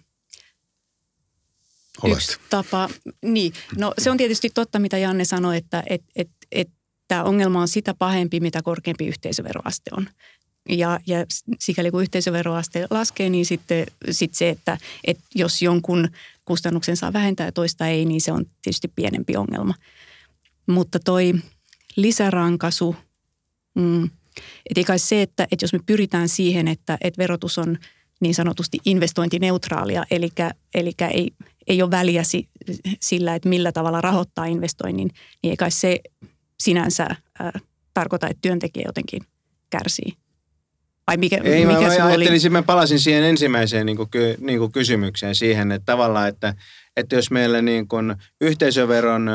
[2.04, 2.88] Yksi tapa,
[3.22, 3.52] niin.
[3.76, 6.39] No se on tietysti totta, mitä Janne sanoi, että et, et, et,
[7.10, 10.08] tämä ongelma on sitä pahempi, mitä korkeampi yhteisöveroaste on.
[10.68, 11.26] Ja, ja
[11.58, 16.08] sikäli kun yhteisöveroaste laskee, niin sitten sit se, että, että jos jonkun
[16.44, 19.74] kustannuksen saa vähentää ja toista ei, niin se on tietysti pienempi ongelma.
[20.66, 21.34] Mutta toi
[21.96, 22.96] lisärankasu,
[23.74, 24.04] mm,
[24.70, 27.78] että kai se, että, että jos me pyritään siihen, että, että verotus on
[28.20, 30.30] niin sanotusti investointineutraalia, eli,
[30.74, 31.30] eli ei,
[31.66, 32.22] ei ole väliä
[33.00, 35.10] sillä, että millä tavalla rahoittaa investoinnin,
[35.42, 36.00] niin ei kai se
[36.60, 37.62] sinänsä äh,
[37.94, 39.22] tarkoita, että työntekijä jotenkin
[39.70, 40.12] kärsii.
[41.06, 44.08] Vai mikä, Ei, mikä mä, mä ajattelin, mä palasin siihen ensimmäiseen niin kuin,
[44.40, 46.54] niin kuin kysymykseen siihen, että tavallaan, että,
[46.96, 49.30] että jos meillä niin kuin yhteisöveron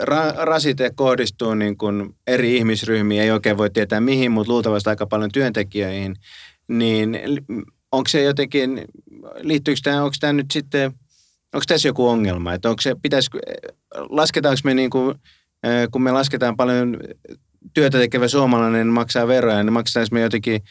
[0.00, 5.06] ra, rasite kohdistuu niin kuin eri ihmisryhmiin, ei oikein voi tietää mihin, mutta luultavasti aika
[5.06, 6.16] paljon työntekijöihin,
[6.68, 7.18] niin
[7.92, 8.84] onko se jotenkin,
[9.40, 10.92] liittyykö tämä, onko tämä nyt sitten,
[11.54, 13.30] onko tässä joku ongelma, että onko se, pitäisi,
[13.94, 15.14] lasketaanko me niin kuin,
[15.90, 16.98] kun me lasketaan paljon
[17.74, 20.62] työtä tekevä suomalainen maksaa veroja, niin maksaisi me jotenkin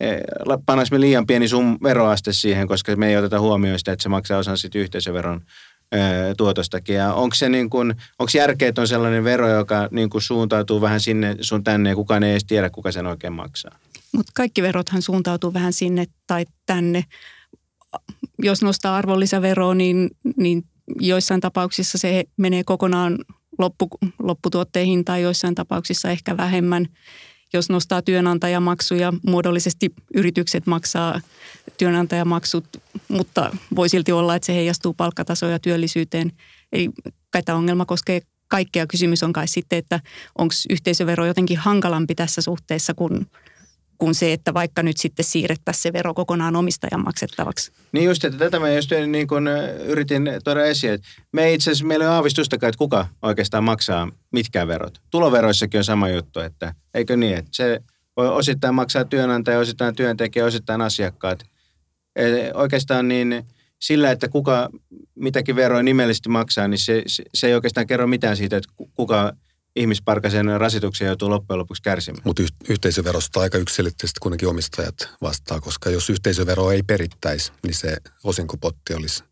[0.00, 0.20] Eh,
[0.66, 4.08] pannaisi me liian pieni sum veroaste siihen, koska me ei oteta huomioon sitä, että se
[4.08, 5.40] maksaa osan sitten yhteisöveron
[6.36, 6.96] tuotostakin.
[6.96, 10.80] Ja onko se niin kuin, onko järkeä, että on sellainen vero, joka niin kuin suuntautuu
[10.80, 13.78] vähän sinne sun tänne ja kukaan ei edes tiedä, kuka sen oikein maksaa?
[14.12, 17.04] Mutta kaikki verothan suuntautuu vähän sinne tai tänne.
[18.38, 20.64] Jos nostaa arvonlisäveroa, niin, niin
[21.00, 23.18] joissain tapauksissa se menee kokonaan
[23.58, 23.88] loppu,
[24.18, 26.88] lopputuotteihin tai joissain tapauksissa ehkä vähemmän
[27.52, 31.20] jos nostaa työnantajamaksuja, muodollisesti yritykset maksaa
[31.78, 32.64] työnantajamaksut,
[33.08, 36.32] mutta voi silti olla, että se heijastuu palkkatasoon ja työllisyyteen.
[36.72, 36.90] Eli
[37.30, 38.86] kai tämä ongelma koskee kaikkea.
[38.86, 40.00] Kysymys on kai sitten, että
[40.38, 43.26] onko yhteisövero jotenkin hankalampi tässä suhteessa kuin
[43.98, 47.72] kuin se, että vaikka nyt sitten siirrettäisiin se vero kokonaan omistajan maksettavaksi.
[47.92, 49.48] Niin just, että tätä mä just niin kuin
[49.84, 54.08] yritin tuoda esiin, että me itse asiassa meillä ei ole aavistustakaan, että kuka oikeastaan maksaa
[54.32, 55.00] mitkään verot.
[55.10, 57.80] Tuloveroissakin on sama juttu, että eikö niin, että se
[58.16, 61.44] voi osittain maksaa työnantaja, osittain työntekijä, osittain asiakkaat.
[62.16, 63.44] Et oikeastaan niin
[63.78, 64.70] sillä, että kuka
[65.14, 69.32] mitäkin veroa nimellisesti maksaa, niin se, se, se ei oikeastaan kerro mitään siitä, että kuka
[69.76, 72.22] ihmisparkaisen rasituksen joutuu loppujen lopuksi kärsimään.
[72.24, 77.96] Mutta yh- yhteisöverosta aika yksilitteisesti kuitenkin omistajat vastaa, koska jos yhteisövero ei perittäisi, niin se
[78.24, 79.24] osinkopotti olisi,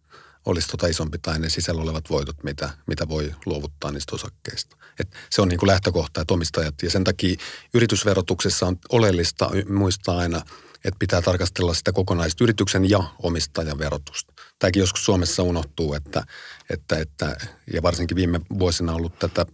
[0.47, 4.77] olisi tota isompi tai ne sisällä olevat voitot, mitä, mitä voi luovuttaa niistä osakkeista.
[5.01, 7.37] Et se on niin kuin lähtökohta, että omistajat, ja sen takia
[7.75, 10.43] yritysverotuksessa on oleellista muistaa aina,
[10.85, 14.33] että pitää tarkastella sitä kokonaista yrityksen ja omistajan verotusta.
[14.59, 16.25] Tämäkin joskus Suomessa unohtuu, että,
[16.71, 17.37] että, että
[17.73, 19.47] ja varsinkin viime vuosina on ollut tätä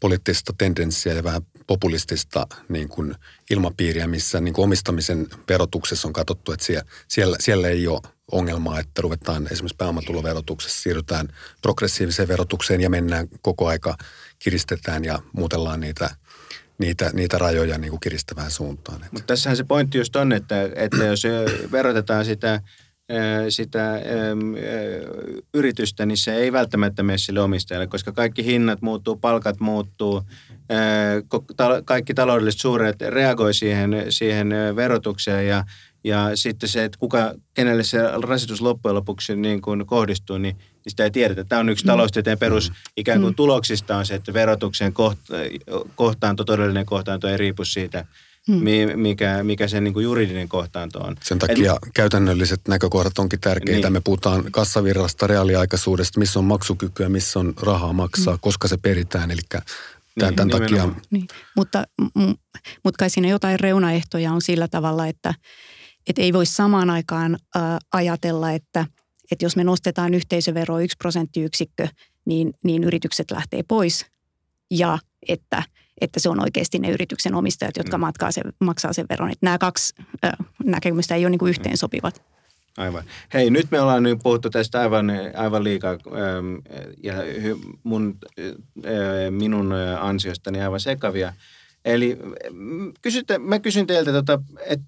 [0.00, 3.14] poliittista tendenssiä ja vähän populistista niin kuin
[3.50, 8.00] ilmapiiriä, missä niin kuin omistamisen verotuksessa on katsottu, että siellä, siellä, siellä ei ole
[8.32, 11.28] ongelmaa, että ruvetaan esimerkiksi pääomatuloverotuksessa, siirrytään
[11.62, 13.96] progressiiviseen verotukseen ja mennään koko aika,
[14.38, 16.10] kiristetään ja muutellaan niitä,
[16.78, 19.04] niitä, niitä rajoja niin kuin kiristävään suuntaan.
[19.12, 21.22] Mutta tässähän se pointti just on, että, että jos
[21.72, 22.60] verotetaan sitä
[23.48, 24.00] sitä
[25.54, 30.22] yritystä, niin se ei välttämättä mene sille omistajalle, koska kaikki hinnat muuttuu, palkat muuttuu,
[31.84, 35.64] kaikki taloudelliset suuret reagoi siihen, siihen verotukseen ja,
[36.04, 40.90] ja sitten se, että kuka, kenelle se rasitus loppujen lopuksi niin kuin kohdistuu, niin, niin
[40.90, 41.44] sitä ei tiedetä.
[41.44, 41.88] Tämä on yksi mm.
[41.88, 42.76] taloustieteen perus mm.
[42.96, 43.36] ikään kuin mm.
[43.36, 44.92] tuloksista on se, että verotuksen
[45.94, 48.04] kohtaanto, todellinen kohtaanto ei riipu siitä–
[48.48, 49.00] hmm.
[49.00, 51.16] mikä, mikä se niin kuin juridinen kohtaanto on.
[51.22, 53.86] Sen takia Eli, käytännölliset näkökohdat onkin tärkeitä.
[53.86, 53.92] Niin.
[53.92, 58.40] Me puhutaan kassavirrasta, reaaliaikaisuudesta, missä on maksukykyä, missä on rahaa maksaa, hmm.
[58.40, 59.30] koska se peritään.
[59.30, 59.64] Eli tämän,
[60.16, 60.88] niin, tämän takia...
[61.10, 61.26] Niin.
[61.56, 61.84] Mutta,
[62.84, 65.34] mutta kai siinä jotain reunaehtoja on sillä tavalla, että,
[66.06, 68.86] että ei voi samaan aikaan äh, ajatella, että,
[69.30, 71.88] että jos me nostetaan yhteisövero yksi prosenttiyksikkö,
[72.24, 74.06] niin, niin yritykset lähtee pois
[74.70, 75.62] ja että–
[76.00, 78.00] että se on oikeasti ne yrityksen omistajat, jotka mm.
[78.00, 79.30] matkaa sen, maksaa sen veron.
[79.30, 80.32] Että nämä kaksi äh,
[80.64, 82.22] näkemystä ei ole niin kuin yhteen sopivat.
[82.76, 83.04] Aivan.
[83.34, 85.98] Hei, nyt me ollaan nyt puhuttu tästä aivan, aivan liikaa
[87.02, 87.14] ja
[87.82, 88.18] mun,
[89.30, 91.32] minun ansiostani aivan sekavia.
[91.84, 92.18] Eli
[93.02, 94.86] kysytte, mä kysyn teiltä, tota, että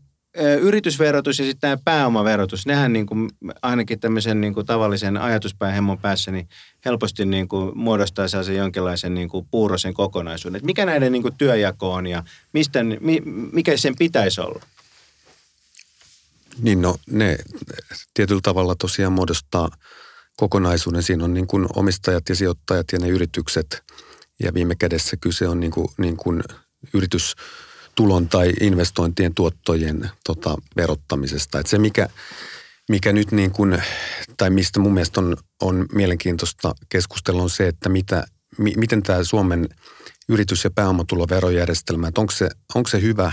[0.60, 3.30] yritysverotus ja sitten tämä pääomaverotus, nehän niin kuin,
[3.62, 6.48] ainakin tämmöisen niin kuin tavallisen ajatuspäihemmon päässä niin
[6.84, 10.58] helposti niin kuin muodostaa sellaisen jonkinlaisen niin kuin puurosen kokonaisuuden.
[10.58, 12.80] Et mikä näiden niin kuin työjako on ja mistä,
[13.52, 14.62] mikä sen pitäisi olla?
[16.62, 17.38] Niin no ne
[18.14, 19.70] tietyllä tavalla tosiaan muodostaa
[20.36, 21.02] kokonaisuuden.
[21.02, 23.82] Siinä on niin kuin omistajat ja sijoittajat ja ne yritykset
[24.42, 26.42] ja viime kädessä kyse on niin kuin, niin kuin
[26.94, 27.34] yritys
[27.94, 31.60] tulon tai investointien tuottojen tota, verottamisesta.
[31.60, 32.08] Et se, mikä,
[32.88, 33.82] mikä nyt niin kuin,
[34.36, 38.24] tai mistä mun mielestä on, on mielenkiintoista keskustella, on se, että mitä,
[38.58, 39.68] mi, miten tämä Suomen
[40.28, 43.32] yritys- ja pääomatuloverojärjestelmä, että onko se, onko se hyvä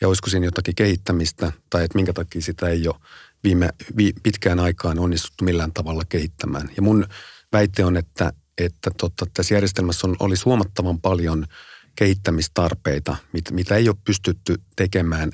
[0.00, 2.96] ja olisiko siinä jotakin kehittämistä, tai että minkä takia sitä ei ole
[3.44, 6.70] viime vi, pitkään aikaan onnistuttu millään tavalla kehittämään.
[6.76, 7.06] Ja mun
[7.52, 11.46] väite on, että, että tota, tässä järjestelmässä on, olisi huomattavan paljon–
[11.96, 15.32] kehittämistarpeita, mit, mitä ei ole pystytty tekemään.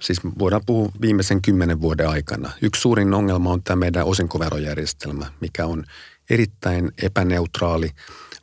[0.00, 2.50] Siis voidaan puhua viimeisen kymmenen vuoden aikana.
[2.62, 5.84] Yksi suurin ongelma on tämä meidän osinkoverojärjestelmä, mikä on
[6.30, 7.90] erittäin epäneutraali,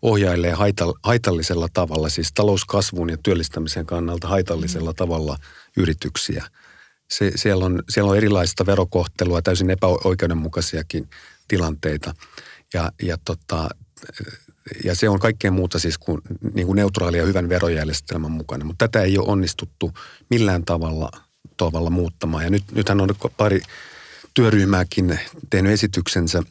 [0.01, 0.53] ohjailee
[1.03, 4.95] haitallisella tavalla, siis talouskasvun ja työllistämisen kannalta haitallisella mm.
[4.95, 5.37] tavalla
[5.77, 6.45] yrityksiä.
[7.09, 11.09] Se, siellä, on, siellä on erilaista verokohtelua, täysin epäoikeudenmukaisiakin
[11.47, 12.13] tilanteita.
[12.73, 13.69] Ja, ja tota,
[14.83, 16.21] ja se on kaikkea muuta siis kuin,
[16.53, 18.65] niin kuin neutraalia ja hyvän verojärjestelmän mukana.
[18.65, 19.91] Mutta tätä ei ole onnistuttu
[20.29, 21.11] millään tavalla,
[21.57, 22.43] tavalla muuttamaan.
[22.43, 23.61] Ja nyt, nythän on pari
[24.33, 26.43] työryhmääkin tehnyt esityksensä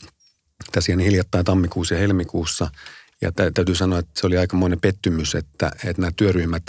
[0.73, 2.71] tässä niin hiljattain tammikuussa ja helmikuussa.
[3.21, 6.63] Ja täytyy sanoa, että se oli aikamoinen pettymys, että, että nämä työryhmät,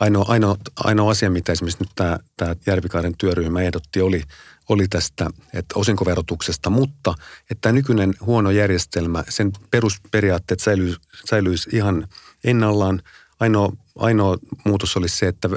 [0.00, 4.22] ainoa, ainoa, ainoa asia, mitä esimerkiksi nyt tämä, tämä Järvikaaren työryhmä ehdotti, oli
[4.68, 7.14] oli tästä että osinkoverotuksesta, mutta
[7.50, 10.98] että nykyinen huono järjestelmä, sen perusperiaatteet säilyisi,
[11.30, 12.08] säilyisi ihan
[12.44, 13.02] ennallaan.
[13.40, 15.48] Ainoa, ainoa muutos olisi se, että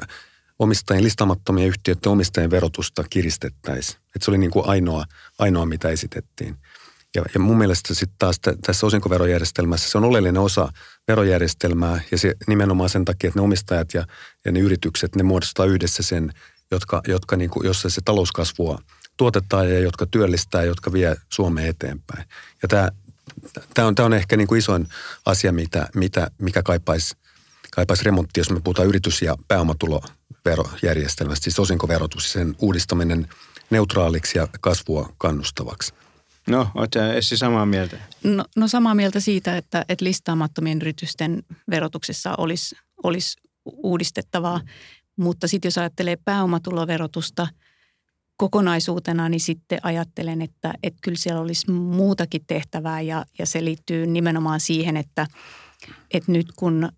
[0.60, 3.99] omistajien listamattomia yhtiöiden omistajien verotusta kiristettäisiin.
[4.15, 5.06] Että se oli niin kuin ainoa,
[5.39, 6.58] ainoa, mitä esitettiin.
[7.15, 10.74] Ja, ja mun mielestä sitten taas tässä osinkoverojärjestelmässä se on oleellinen osa
[11.08, 14.08] verojärjestelmää ja se nimenomaan sen takia, että ne omistajat ja,
[14.45, 16.34] ja ne yritykset, ne muodostaa yhdessä sen,
[16.72, 18.80] jotka, jotka niin kuin, jossa se talouskasvua
[19.17, 22.26] tuotetaan ja jotka työllistää, jotka vie Suomeen eteenpäin.
[22.62, 22.89] Ja tämä,
[23.74, 24.88] tämä, on, tämä on ehkä niin kuin isoin
[25.26, 27.15] asia, mitä, mitä, mikä kaipaisi,
[27.72, 33.28] kaipaisi remontti, jos me puhutaan yritys- ja pääomatuloverojärjestelmästä, siis osinkoverotus sen uudistaminen
[33.69, 35.93] neutraaliksi ja kasvua kannustavaksi.
[36.49, 37.97] No, oletko Essi samaa mieltä?
[38.23, 44.62] No, no samaa mieltä siitä, että, että listaamattomien yritysten verotuksessa olisi, olisi uudistettavaa.
[45.15, 47.47] Mutta sitten jos ajattelee pääomatuloverotusta–
[48.39, 54.07] kokonaisuutena, niin sitten ajattelen, että, että kyllä siellä olisi muutakin tehtävää ja, ja se liittyy
[54.07, 55.27] nimenomaan siihen, että,
[56.13, 56.89] että nyt kun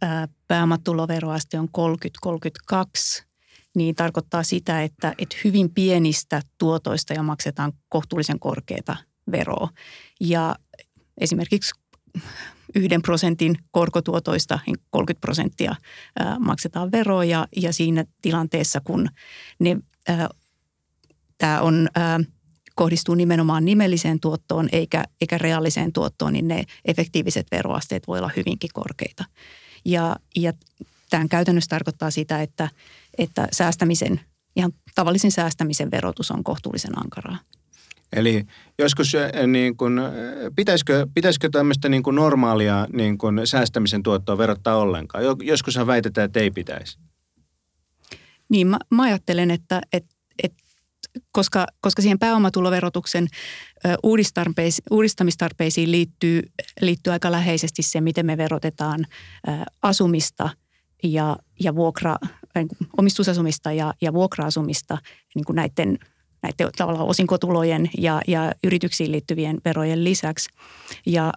[0.48, 1.70] pääomatuloveroaste on
[2.76, 3.24] 30-32,
[3.76, 8.96] niin tarkoittaa sitä, että, että hyvin pienistä tuotoista jo maksetaan kohtuullisen korkeita
[9.32, 9.70] veroa.
[10.20, 10.56] Ja
[11.18, 11.72] esimerkiksi
[12.76, 15.76] yhden prosentin korkotuotoista 30 niin prosenttia
[16.40, 19.10] maksetaan veroa ja, siinä tilanteessa, kun
[19.60, 19.78] ne,
[21.38, 21.90] tämä on,
[22.76, 28.70] kohdistuu nimenomaan nimelliseen tuottoon eikä, eikä reaaliseen tuottoon, niin ne efektiiviset veroasteet voi olla hyvinkin
[28.74, 29.26] korkeita.
[29.86, 30.54] Ja, ja
[31.10, 32.70] tämän käytännössä tarkoittaa sitä, että,
[33.18, 34.22] että säästämisen,
[34.56, 37.38] ihan tavallisen säästämisen verotus on kohtuullisen ankaraa.
[38.16, 38.44] Eli
[38.80, 39.14] joskus
[39.48, 40.02] niin kun,
[40.56, 45.24] pitäisikö, pitäisikö tämmöistä niin kun normaalia niin kun säästämisen tuottoa verottaa ollenkaan?
[45.44, 46.98] Joskushan väitetään, että ei pitäisi.
[48.50, 50.64] Niin, mä, mä ajattelen, että, että, että
[51.32, 53.28] koska, koska siihen pääomatuloverotuksen
[54.90, 56.42] uudistamistarpeisiin liittyy,
[56.82, 59.06] liittyy aika läheisesti se, miten me verotetaan
[59.82, 60.50] asumista
[61.04, 62.16] ja, ja vuokra,
[62.56, 64.98] niin omistusasumista ja, ja vuokra-asumista
[65.36, 65.98] niin kuin näiden–
[66.44, 70.50] näiden tavallaan osinkotulojen ja, ja yrityksiin liittyvien verojen lisäksi.
[71.06, 71.34] Ja,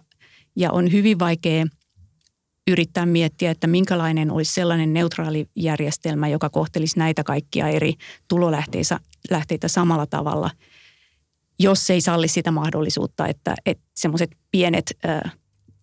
[0.55, 1.65] ja on hyvin vaikea
[2.67, 7.93] yrittää miettiä, että minkälainen olisi sellainen neutraali järjestelmä, joka kohtelisi näitä kaikkia eri
[8.27, 10.49] tulolähteitä samalla tavalla,
[11.59, 14.97] jos ei salli sitä mahdollisuutta, että, että semmoiset pienet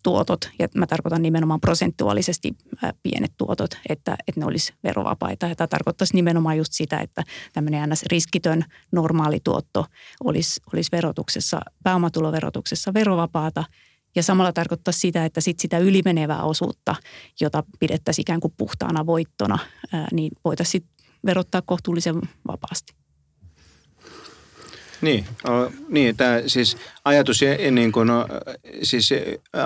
[0.02, 2.56] tuotot, ja mä tarkoitan nimenomaan prosentuaalisesti
[3.02, 5.46] pienet tuotot, että, että ne olisi verovapaita.
[5.46, 8.02] Ja tämä tarkoittaisi nimenomaan just sitä, että tämmöinen ns.
[8.02, 9.86] riskitön normaali tuotto
[10.24, 13.64] olisi, olisi verotuksessa, pääomatuloverotuksessa verovapaata.
[14.16, 16.94] Ja samalla tarkoittaa sitä, että sit sitä ylimenevää osuutta,
[17.40, 19.58] jota pidettäisiin ikään kuin puhtaana voittona,
[20.12, 20.84] niin voitaisiin
[21.26, 23.01] verottaa kohtuullisen vapaasti.
[25.02, 28.26] Niin, o, niin tämä siis ajatus, niin kuin, no,
[28.82, 29.10] siis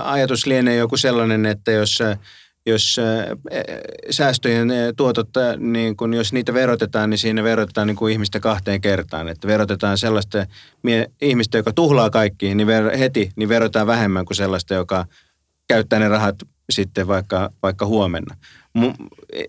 [0.05, 1.99] ajatus lienee joku sellainen, että jos,
[2.67, 3.01] jos
[4.11, 9.29] säästöjen tuotot, niin kun, jos niitä verotetaan, niin siinä verotetaan niin kuin ihmistä kahteen kertaan.
[9.29, 10.47] Että verotetaan sellaista
[10.83, 15.05] mie, ihmistä, joka tuhlaa kaikki niin ver, heti, niin verotetaan vähemmän kuin sellaista, joka
[15.69, 16.37] käyttää ne rahat
[16.71, 18.37] sitten vaikka, vaikka huomenna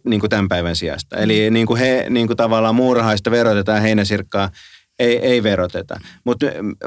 [0.04, 1.17] niin kuin tämän päivän sijasta.
[1.17, 4.50] Eli niin kuin he niin kuin tavallaan muurahaista verotetaan heinäsirkkaa
[5.00, 6.00] ei, ei veroteta.
[6.24, 6.38] Mut,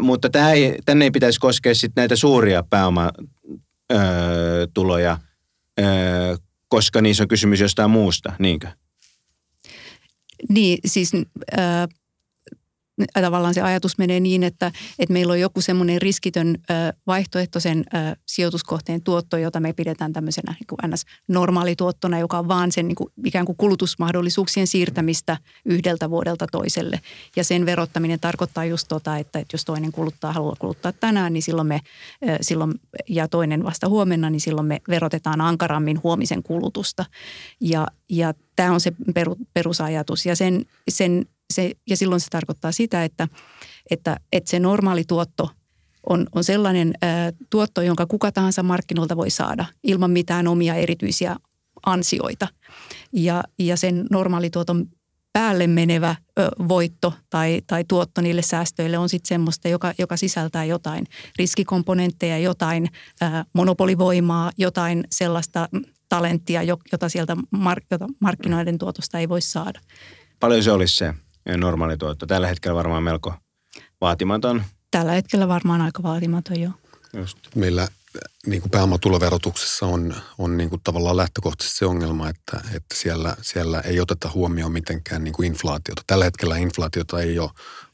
[0.01, 5.19] mutta tämä ei, tänne ei pitäisi koskea sit näitä suuria pääomatuloja,
[6.69, 8.69] koska niissä on kysymys jostain muusta, niinkö?
[10.49, 11.23] Niin, siis äh,
[13.13, 16.57] tavallaan se ajatus menee niin, että, että meillä on joku semmoinen riskitön
[17.07, 17.85] vaihtoehtoisen
[18.27, 21.05] sijoituskohteen tuotto, jota me pidetään tämmöisenä niin kuin ns.
[21.29, 27.01] normaalituottona, joka on vaan sen niin kuin ikään kuin kulutusmahdollisuuksien siirtämistä yhdeltä vuodelta toiselle.
[27.37, 31.43] Ja sen verottaminen tarkoittaa just tota, että, että jos toinen kuluttaa, haluaa kuluttaa tänään, niin
[31.43, 31.81] silloin me,
[32.41, 32.75] silloin,
[33.09, 37.05] ja toinen vasta huomenna, niin silloin me verotetaan ankarammin huomisen kulutusta.
[37.61, 38.93] Ja, ja tämä on se
[39.55, 40.27] perusajatus.
[40.27, 43.29] Ja sen, sen se, ja silloin se tarkoittaa sitä, että,
[43.91, 45.51] että, että se normaali tuotto
[46.09, 51.37] on, on sellainen ää, tuotto, jonka kuka tahansa markkinoilta voi saada ilman mitään omia erityisiä
[51.87, 52.49] ansioita.
[53.13, 54.87] Ja, ja sen normaalituoton
[55.33, 60.65] päälle menevä ö, voitto tai, tai tuotto niille säästöille on sitten semmoista, joka, joka sisältää
[60.65, 61.07] jotain
[61.39, 62.89] riskikomponentteja, jotain
[63.23, 65.69] ö, monopolivoimaa, jotain sellaista
[66.09, 69.81] talenttia, jota sieltä mark, jota markkinoiden tuotosta ei voi saada.
[70.41, 71.15] Paljon se olisi se
[71.57, 72.27] normaali tuotto.
[72.27, 73.35] Tällä hetkellä varmaan melko
[74.01, 74.63] vaatimaton.
[74.91, 76.73] Tällä hetkellä varmaan aika vaatimaton, joo.
[77.13, 77.39] Just.
[77.55, 77.89] Meillä
[78.47, 83.81] niin kuin pääomatuloverotuksessa on, on niin kuin tavallaan lähtökohtaisesti se ongelma, että, että siellä, siellä
[83.81, 86.03] ei oteta huomioon mitenkään niin kuin inflaatiota.
[86.07, 87.51] Tällä hetkellä inflaatiota ei ole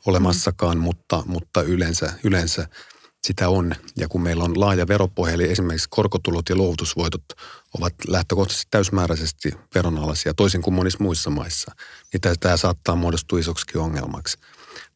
[0.06, 0.82] olemassakaan, mm.
[0.82, 2.68] mutta, mutta yleensä, yleensä
[3.26, 3.74] sitä on.
[3.96, 7.24] Ja kun meillä on laaja veropohja, eli esimerkiksi korkotulot ja luovutusvoitot
[7.78, 11.72] ovat lähtökohtaisesti täysmääräisesti veronalaisia, toisin kuin monissa muissa maissa,
[12.12, 14.38] niin tämä saattaa muodostua isoksi ongelmaksi.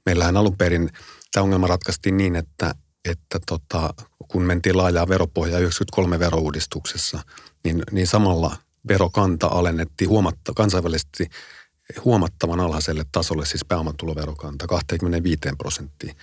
[0.07, 0.91] Meillähän alun perin
[1.33, 3.95] tämä ongelma ratkaistiin niin, että, että tota,
[4.29, 7.23] kun mentiin laajaa veropohjaa 93 verouudistuksessa,
[7.65, 8.57] niin, niin samalla
[8.89, 11.27] verokanta alennettiin huomatta, kansainvälisesti
[12.05, 16.17] huomattavan alhaiselle tasolle, siis pääomatuloverokanta 25 prosenttiin.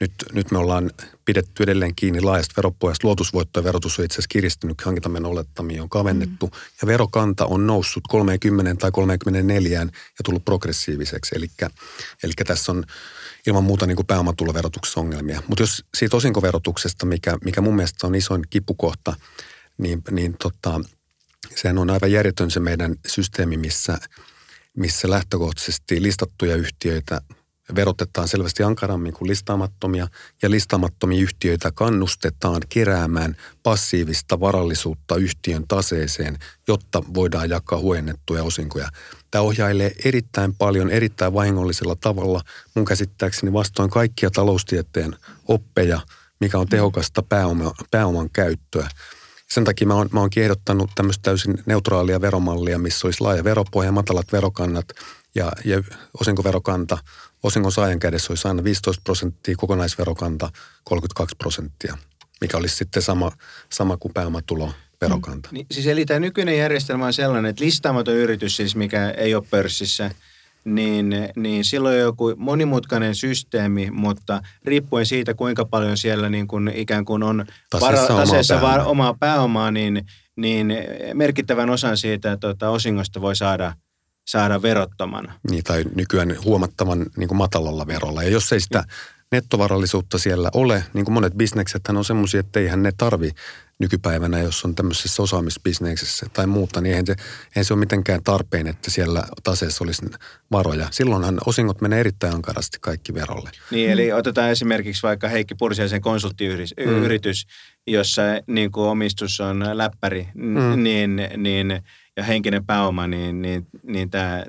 [0.00, 0.90] Nyt, nyt me ollaan
[1.24, 3.06] pidetty edelleen kiinni laajasta veropohjasta.
[3.06, 6.46] Luotusvoittojen verotus on itse asiassa kiristynyt, hankintamenon olettamia on kavennettu.
[6.46, 6.52] Mm.
[6.82, 9.86] Ja verokanta on noussut 30 tai 34 ja
[10.24, 11.36] tullut progressiiviseksi.
[11.36, 11.46] Eli,
[12.22, 12.84] eli tässä on
[13.46, 15.42] ilman muuta niin kuin pääomatuloverotuksessa ongelmia.
[15.48, 19.16] Mutta jos siitä osinkoverotuksesta, mikä, mikä mun mielestä on isoin kipukohta,
[19.78, 20.80] niin, niin tota,
[21.56, 23.98] sehän on aivan järjetön se meidän systeemi, missä,
[24.76, 27.20] missä lähtökohtaisesti listattuja yhtiöitä–
[27.74, 30.08] verotetaan selvästi ankarammin kuin listaamattomia
[30.42, 38.88] ja listaamattomia yhtiöitä kannustetaan keräämään passiivista varallisuutta yhtiön taseeseen, jotta voidaan jakaa huojennettuja osinkoja.
[39.30, 42.40] Tämä ohjailee erittäin paljon, erittäin vahingollisella tavalla,
[42.74, 45.16] mun käsittääkseni vastoin kaikkia taloustieteen
[45.48, 46.00] oppeja,
[46.40, 48.88] mikä on tehokasta pääoma, pääoman käyttöä.
[49.48, 53.92] Sen takia mä oon, mä oonkin ehdottanut tämmöistä täysin neutraalia veromallia, missä olisi laaja veropohja,
[53.92, 54.84] matalat verokannat
[55.34, 55.82] ja, ja
[56.20, 56.98] osinkoverokanta.
[57.42, 60.50] Osingon saajan kädessä olisi aina 15 prosenttia, kokonaisverokanta
[60.84, 61.98] 32 prosenttia,
[62.40, 63.32] mikä olisi sitten sama,
[63.70, 65.48] sama kuin pääomatulo verokanta.
[65.52, 69.44] Niin, siis eli tämä nykyinen järjestelmä on sellainen, että listaamaton yritys siis, mikä ei ole
[69.50, 70.10] pörssissä–
[70.64, 76.72] niin, niin silloin on joku monimutkainen systeemi, mutta riippuen siitä, kuinka paljon siellä niin kuin
[76.74, 78.90] ikään kuin on taseessa, vara, taseessa omaa, pääomaa.
[78.90, 80.74] omaa pääomaa, niin, niin
[81.14, 83.74] merkittävän osan siitä tuota, osingosta voi saada,
[84.26, 85.38] saada verottomana.
[85.50, 88.22] Niin, tai nykyään huomattavan niin kuin matalalla verolla.
[88.22, 88.84] Ja jos ei sitä
[89.32, 93.30] nettovarallisuutta siellä ole, niin kuin monet bisnekset on semmoisia, että eihän ne tarvi
[93.78, 97.14] nykypäivänä, jos on tämmöisessä osaamisbisneksessä tai muuta, niin eihän se,
[97.56, 100.06] eihän se ole mitenkään tarpeen, että siellä taseessa olisi
[100.52, 100.88] varoja.
[100.90, 103.50] Silloinhan osingot menee erittäin ankarasti kaikki verolle.
[103.70, 107.92] Niin, eli otetaan esimerkiksi vaikka Heikki Pursiaisen konsulttiyritys, mm.
[107.92, 110.82] jossa niin kuin omistus on läppäri, mm.
[110.82, 111.82] niin, niin,
[112.16, 114.44] ja henkinen pääoma, niin, niin, niin tämä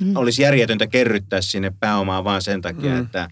[0.00, 0.16] mm.
[0.16, 3.00] olisi järjetöntä kerryttää sinne pääomaa vaan sen takia, mm.
[3.00, 3.28] että,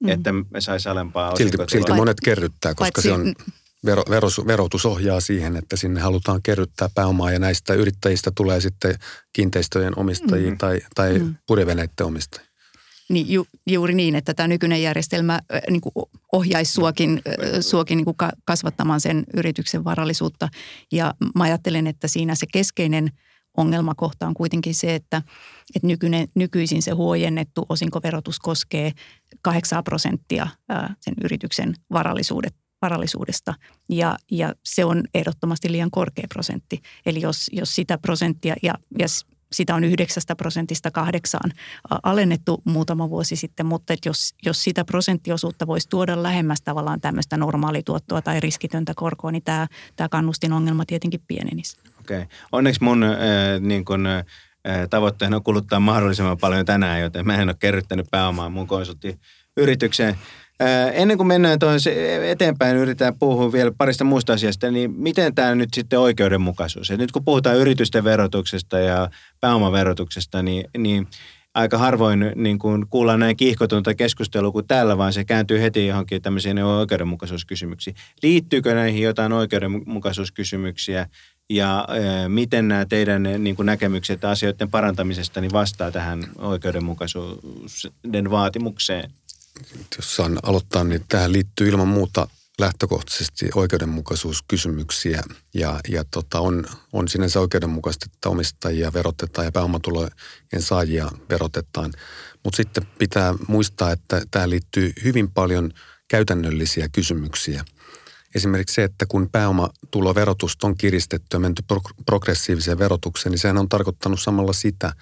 [0.00, 0.08] mm.
[0.08, 3.34] että me saisi alempaa Silti, silti monet kerryttää, koska Paitsi, se on
[3.86, 8.94] vero, veros, verotus ohjaa siihen, että sinne halutaan kerryttää pääomaa ja näistä yrittäjistä tulee sitten
[9.32, 10.58] kiinteistöjen omistajia mm.
[10.58, 11.34] tai, tai mm.
[11.46, 12.46] purjeveneiden omistajia.
[13.08, 15.40] Niin ju, juuri niin, että tämä nykyinen järjestelmä
[15.70, 15.92] niin kuin
[16.32, 17.22] ohjaisi suokin,
[17.60, 20.48] suokin niin kuin kasvattamaan sen yrityksen varallisuutta.
[20.92, 23.10] Ja mä ajattelen, että siinä se keskeinen
[23.56, 25.22] ongelmakohta on kuitenkin se, että,
[25.74, 28.92] että nykyinen, nykyisin se huojennettu osinkoverotus koskee
[29.42, 30.48] 8 prosenttia
[31.00, 33.54] sen yrityksen varallisuudet, varallisuudesta
[33.88, 36.80] ja, ja se on ehdottomasti liian korkea prosentti.
[37.06, 39.06] Eli jos, jos sitä prosenttia ja, ja
[39.52, 41.52] sitä on yhdeksästä prosentista kahdeksaan
[42.02, 47.36] alennettu muutama vuosi sitten, mutta että jos, jos sitä prosenttiosuutta voisi tuoda lähemmäs tavallaan tämmöistä
[47.36, 49.66] normaalituottoa tai riskitöntä korkoa, niin tämä,
[49.96, 51.76] tämä kannustin ongelma tietenkin pienenisi.
[52.00, 52.22] Okei.
[52.22, 52.28] Okay.
[52.52, 53.10] Onneksi mun äh,
[53.60, 54.24] niin kun, äh,
[54.90, 60.18] tavoitteena on kuluttaa mahdollisimman paljon tänään, joten mä en ole kerryttänyt pääomaa mun konsulttiyritykseen.
[60.92, 65.74] Ennen kuin mennään toisen eteenpäin, yritetään puhua vielä parista muusta asiasta, niin miten tämä nyt
[65.74, 66.90] sitten oikeudenmukaisuus?
[66.90, 71.06] Et nyt kun puhutaan yritysten verotuksesta ja pääomaverotuksesta, niin, niin
[71.54, 76.22] aika harvoin niin kuin kuullaan näin kiihkotunta keskustelua kuin täällä, vaan se kääntyy heti johonkin
[76.22, 77.96] tämmöisiin oikeudenmukaisuuskysymyksiin.
[78.22, 81.06] Liittyykö näihin jotain oikeudenmukaisuuskysymyksiä
[81.50, 81.88] ja
[82.28, 89.10] miten nämä teidän niin kuin näkemykset asioiden parantamisesta niin vastaa tähän oikeudenmukaisuuden vaatimukseen?
[89.96, 92.28] Jos saan aloittaa, niin tähän liittyy ilman muuta
[92.58, 95.22] lähtökohtaisesti oikeudenmukaisuuskysymyksiä
[95.54, 100.10] ja, ja tota, on, on sinänsä oikeudenmukaista, että omistajia verotetaan ja pääomatulojen
[100.58, 101.92] saajia verotetaan.
[102.44, 105.72] Mutta sitten pitää muistaa, että tähän liittyy hyvin paljon
[106.08, 107.64] käytännöllisiä kysymyksiä.
[108.34, 111.62] Esimerkiksi se, että kun pääomatuloverotusta on kiristetty ja menty
[112.06, 114.92] progressiiviseen verotukseen, niin sehän on tarkoittanut samalla sitä,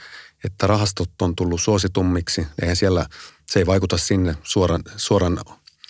[0.44, 2.46] että rahastot on tullut suositummiksi.
[2.62, 3.06] Eihän siellä
[3.46, 5.38] se ei vaikuta sinne, suoran, suoran,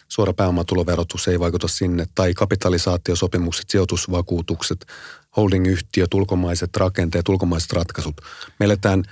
[0.09, 4.87] suora pääomatuloverotus ei vaikuta sinne, tai kapitalisaatiosopimukset, sijoitusvakuutukset,
[5.37, 8.21] holdingyhtiöt, ulkomaiset rakenteet, ulkomaiset ratkaisut.
[8.61, 9.05] Me eletään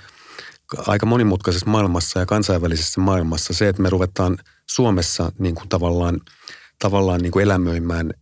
[0.87, 4.37] aika monimutkaisessa maailmassa ja kansainvälisessä maailmassa se, että me ruvetaan
[4.69, 6.21] Suomessa niin kuin tavallaan,
[6.79, 8.13] tavallaan niin kuin elämöimään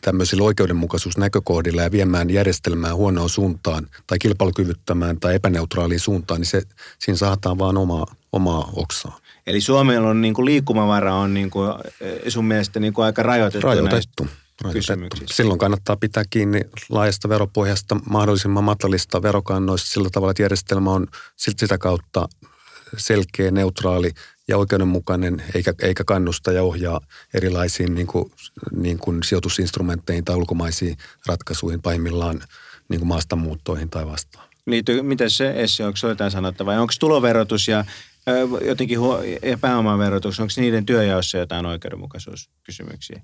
[0.00, 6.62] tämmöisillä oikeudenmukaisuusnäkökohdilla ja viemään järjestelmää huonoon suuntaan tai kilpailukyvyttämään tai epäneutraaliin suuntaan, niin se,
[6.98, 9.19] siinä saataan vaan omaa, omaa oksaa.
[9.50, 11.70] Eli Suomella on niin kuin liikkumavara on niin kuin
[12.00, 14.28] eh, sun mielestä niin kuin aika rajoitettu, rajoitettu.
[14.62, 15.16] rajoitettu.
[15.26, 21.78] Silloin kannattaa pitää kiinni laajasta veropohjasta, mahdollisimman matalista verokannoista sillä tavalla, että järjestelmä on sitä
[21.78, 22.28] kautta
[22.96, 24.10] selkeä, neutraali
[24.48, 27.00] ja oikeudenmukainen, eikä, eikä kannusta ja ohjaa
[27.34, 28.32] erilaisiin niin kuin,
[28.76, 30.96] niin kuin sijoitusinstrumentteihin tai ulkomaisiin
[31.26, 32.40] ratkaisuihin, pahimmillaan
[32.88, 34.48] niin kuin maastamuuttoihin tai vastaan.
[34.66, 36.80] Liittyy, miten se, Essi, onko jotain sanottavaa?
[36.80, 37.84] Onko tuloverotus ja
[38.66, 38.98] jotenkin
[39.42, 43.22] ja pääomaverotus, onko niiden työjaossa jotain oikeudenmukaisuuskysymyksiä?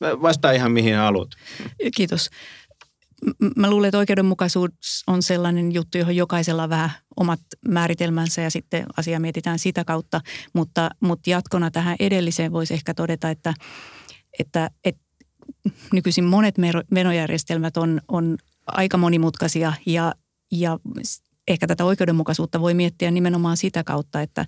[0.00, 1.28] Vastaa ihan mihin haluat.
[1.96, 2.30] Kiitos.
[3.56, 8.86] Mä luulen, että oikeudenmukaisuus on sellainen juttu, johon jokaisella on vähän omat määritelmänsä ja sitten
[8.96, 10.20] asia mietitään sitä kautta.
[10.52, 13.54] Mutta, mutta jatkona tähän edelliseen voisi ehkä todeta, että,
[14.38, 15.02] että, että
[15.92, 16.54] nykyisin monet
[16.90, 20.14] menojärjestelmät on, on aika monimutkaisia ja,
[20.52, 20.78] ja
[21.48, 24.46] ehkä tätä oikeudenmukaisuutta voi miettiä nimenomaan sitä kautta, että,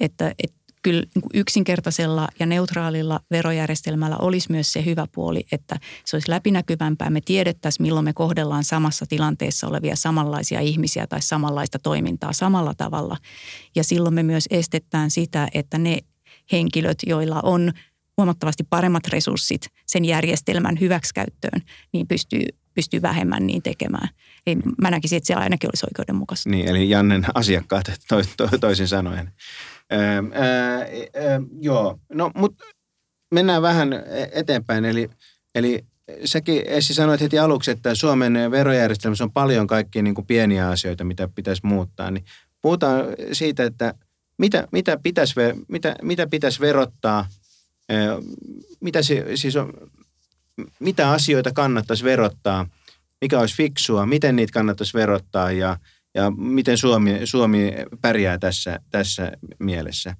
[0.00, 6.16] että, että kyllä niin yksinkertaisella ja neutraalilla verojärjestelmällä olisi myös se hyvä puoli, että se
[6.16, 7.10] olisi läpinäkyvämpää.
[7.10, 13.16] Me tiedettäisiin, milloin me kohdellaan samassa tilanteessa olevia samanlaisia ihmisiä tai samanlaista toimintaa samalla tavalla.
[13.74, 15.98] Ja silloin me myös estetään sitä, että ne
[16.52, 17.72] henkilöt, joilla on
[18.16, 24.08] huomattavasti paremmat resurssit sen järjestelmän hyväksikäyttöön, niin pystyy, pystyy vähemmän niin tekemään.
[24.46, 26.50] Ei, mä näkisin, että se ainakin olisi oikeudenmukaista.
[26.50, 29.32] Niin, eli Jannen asiakkaat to, to, toisin sanoen.
[29.92, 30.00] Öö,
[31.16, 32.64] öö, joo, no mutta
[33.30, 33.88] mennään vähän
[34.32, 34.84] eteenpäin.
[34.84, 35.10] Eli,
[35.54, 35.84] eli
[36.24, 41.28] säkin Essi sanoit heti aluksi, että Suomen verojärjestelmässä on paljon kaikkia niin pieniä asioita, mitä
[41.34, 42.10] pitäisi muuttaa.
[42.10, 42.24] Niin
[42.62, 43.94] puhutaan siitä, että
[44.38, 45.34] mitä, mitä, pitäisi,
[45.68, 47.26] mitä, mitä pitäisi verottaa,
[48.80, 49.00] mitä,
[49.34, 49.72] siis on,
[50.78, 52.66] mitä asioita kannattaisi verottaa,
[53.22, 55.78] mikä olisi fiksua, miten niitä kannattaisi verottaa ja,
[56.14, 60.16] ja miten Suomi, Suomi pärjää tässä, tässä mielessä.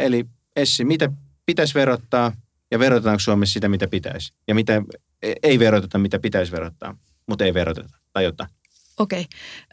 [0.00, 1.10] Eli Essi, mitä
[1.46, 2.32] pitäisi verottaa
[2.70, 4.32] ja verotetaanko Suomessa sitä, mitä pitäisi?
[4.48, 4.82] Ja mitä
[5.42, 6.96] ei veroteta, mitä pitäisi verottaa,
[7.26, 8.50] mutta ei veroteta tai jotain.
[8.98, 9.26] Okei.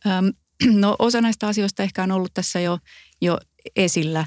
[0.05, 0.31] Okay.
[0.71, 2.79] No osa näistä asioista ehkä on ollut tässä jo,
[3.21, 3.37] jo
[3.75, 4.25] esillä,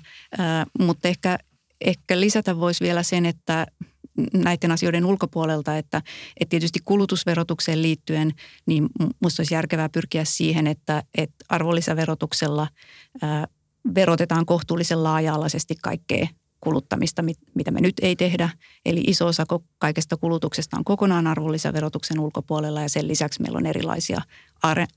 [0.79, 1.39] mutta ehkä,
[1.81, 3.67] ehkä lisätä voisi vielä sen, että
[4.35, 6.03] näiden asioiden ulkopuolelta, että,
[6.41, 8.33] että tietysti kulutusverotukseen liittyen,
[8.67, 8.89] niin
[9.21, 12.69] minusta olisi järkevää pyrkiä siihen, että, että arvonlisäverotuksella
[13.23, 13.47] ää,
[13.95, 16.27] verotetaan kohtuullisen laaja-alaisesti kaikkea
[16.61, 17.23] kuluttamista,
[17.55, 18.51] mitä me nyt ei tehdä.
[18.87, 19.45] Eli iso osa
[19.79, 24.21] kaikesta kulutuksesta on kokonaan arvonlisäverotuksen ulkopuolella ja sen lisäksi meillä on erilaisia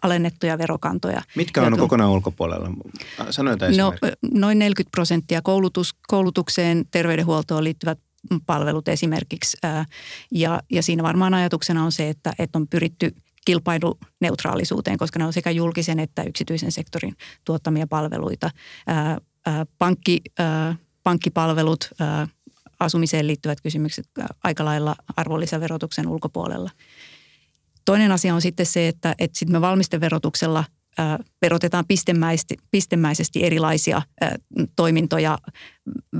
[0.03, 1.21] alennettuja verokantoja.
[1.35, 2.69] Mitkä on kokonaan ulkopuolella?
[3.29, 3.93] Sano no,
[4.33, 7.99] noin 40 prosenttia koulutus, koulutukseen, terveydenhuoltoon liittyvät
[8.45, 9.57] palvelut esimerkiksi.
[10.31, 13.15] Ja, ja siinä varmaan ajatuksena on se, että, että on pyritty
[13.45, 17.15] kilpailuneutraalisuuteen, koska ne on sekä julkisen että yksityisen sektorin
[17.45, 18.49] tuottamia palveluita.
[19.77, 20.21] Pankki
[21.03, 21.89] pankkipalvelut,
[22.79, 24.09] asumiseen liittyvät kysymykset
[24.43, 26.69] aika lailla arvonlisäverotuksen ulkopuolella.
[27.85, 30.63] Toinen asia on sitten se, että, että sitten me valmisteverotuksella–
[31.41, 34.01] verotetaan pistemäisesti, pistemäisesti erilaisia
[34.75, 35.37] toimintoja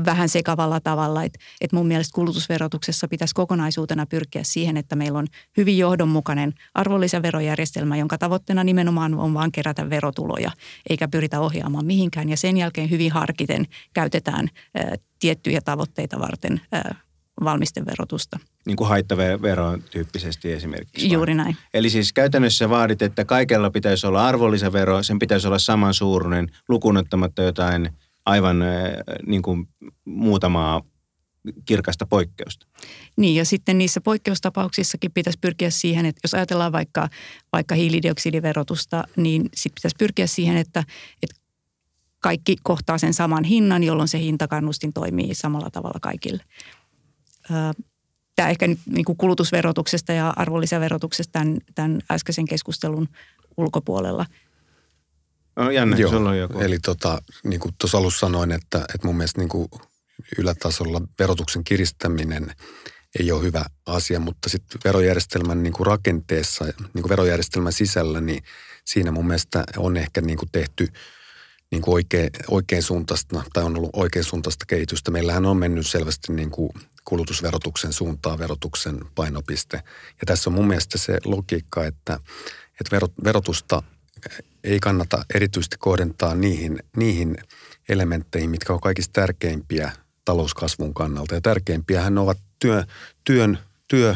[0.05, 1.23] vähän sekavalla tavalla.
[1.23, 7.97] Et, et mun mielestä kulutusverotuksessa pitäisi kokonaisuutena pyrkiä siihen, että meillä on hyvin johdonmukainen arvonlisäverojärjestelmä,
[7.97, 10.51] jonka tavoitteena nimenomaan on vain kerätä verotuloja,
[10.89, 12.29] eikä pyritä ohjaamaan mihinkään.
[12.29, 14.47] Ja sen jälkeen hyvin harkiten käytetään
[15.19, 16.61] tiettyjä tavoitteita varten
[17.43, 18.39] valmisteverotusta.
[18.65, 21.11] Niin kuin haittavero tyyppisesti esimerkiksi.
[21.11, 21.57] Juuri näin.
[21.73, 27.89] Eli siis käytännössä vaadit, että kaikella pitäisi olla arvonlisävero, sen pitäisi olla samansuuruinen, lukunottamatta jotain
[28.25, 28.63] aivan
[29.25, 29.67] niin kuin
[30.05, 30.81] muutamaa
[31.65, 32.67] kirkasta poikkeusta.
[33.17, 37.09] Niin ja sitten niissä poikkeustapauksissakin pitäisi pyrkiä siihen, että jos ajatellaan vaikka,
[37.53, 40.83] vaikka hiilidioksidiverotusta, niin sitten pitäisi pyrkiä siihen, että,
[41.23, 41.41] että
[42.19, 46.43] kaikki kohtaa sen saman hinnan, jolloin se hintakannustin toimii samalla tavalla kaikille
[48.35, 53.07] tämä ehkä nyt niin kuin kulutusverotuksesta ja arvonlisäverotuksesta tämän, tämän äskeisen keskustelun
[53.57, 54.25] ulkopuolella.
[55.55, 56.59] No Janne, Joo, sulla on joku.
[56.59, 59.67] Eli tota, niin kuin tuossa alussa sanoin, että, että mun mielestä niin kuin
[60.37, 62.51] ylätasolla verotuksen kiristäminen
[63.19, 68.43] ei ole hyvä asia, mutta sitten verojärjestelmän niin kuin rakenteessa, niin kuin verojärjestelmän sisällä, niin
[68.85, 70.87] siinä mun mielestä on ehkä niin kuin tehty
[71.71, 75.11] niin kuin oikein, oikein suuntaista, tai on ollut oikein suuntaista kehitystä.
[75.11, 76.69] Meillähän on mennyt selvästi niin kuin
[77.05, 79.77] kulutusverotuksen suuntaan verotuksen painopiste.
[80.07, 82.19] Ja tässä on mun mielestä se logiikka, että,
[82.81, 83.83] että verotusta
[84.63, 87.37] ei kannata erityisesti kohdentaa niihin, niihin
[87.89, 89.91] elementteihin, mitkä on kaikista tärkeimpiä
[90.25, 91.35] talouskasvun kannalta.
[91.35, 92.83] Ja tärkeimpiähän ovat työ,
[93.23, 94.15] työn, työ,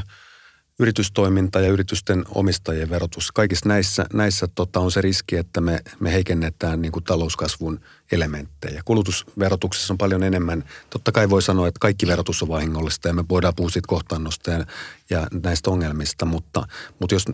[0.79, 3.31] yritystoiminta ja yritysten omistajien verotus.
[3.31, 7.79] Kaikissa näissä, näissä tota, on se riski, että me, me heikennetään niin kuin talouskasvun
[8.11, 8.81] elementtejä.
[8.85, 10.63] Kulutusverotuksessa on paljon enemmän.
[10.89, 14.51] Totta kai voi sanoa, että kaikki verotus on vahingollista ja me voidaan puhua siitä kohtaannosta
[14.51, 14.65] ja,
[15.09, 16.67] ja näistä ongelmista, mutta,
[16.99, 17.25] mutta jos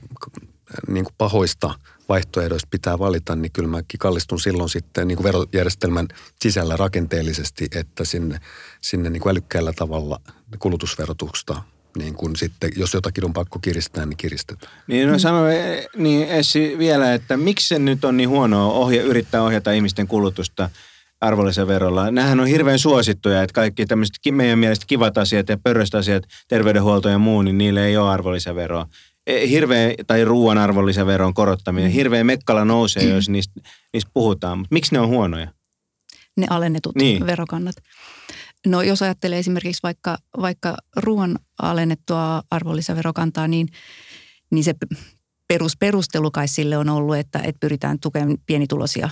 [0.88, 1.74] niin kuin pahoista
[2.10, 6.08] vaihtoehdoista pitää valita, niin kyllä mäkin kallistun silloin sitten niin kuin verojärjestelmän
[6.42, 8.40] sisällä rakenteellisesti, että sinne,
[8.82, 10.22] sinne niin kuin älykkäällä tavalla
[10.60, 11.62] kulutusverotuksesta
[11.98, 14.72] niin kun sitten, jos jotakin on pakko kiristää, niin kiristetään.
[14.88, 15.44] Niin no sano
[15.98, 20.70] niin Essi vielä, että miksi se nyt on niin huonoa ohja, yrittää ohjata ihmisten kulutusta
[21.22, 22.12] arvonlisäverolla?
[22.12, 27.10] Nämähän on hirveän suosittuja, että kaikki tämmöiset meidän mielestä kivat asiat ja pörröstä asiat, terveydenhuolto
[27.10, 28.88] ja muu, niin niille ei ole arvonlisäveroa.
[29.28, 33.62] E, hirveä, tai ruoan arvonlisäveron korottaminen, hirveä mekkala nousee, jos niistä,
[33.94, 34.58] niistä puhutaan.
[34.58, 35.48] Mutta miksi ne on huonoja?
[36.38, 37.28] Ne alennetut niin.
[37.28, 37.76] verokannat.
[38.66, 43.68] No jos ajattelee esimerkiksi vaikka, vaikka ruoan alennettua arvonlisäverokantaa, niin,
[44.52, 44.76] niin se
[45.48, 49.10] perusperustelu kai sille on ollut, että, että pyritään tukemaan pienituloisia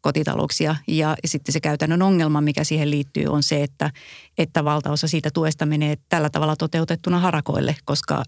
[0.00, 0.76] kotitalouksia.
[0.88, 3.90] Ja sitten se käytännön ongelma, mikä siihen liittyy, on se, että,
[4.38, 8.22] että valtaosa siitä tuesta menee tällä tavalla toteutettuna harakoille, koska,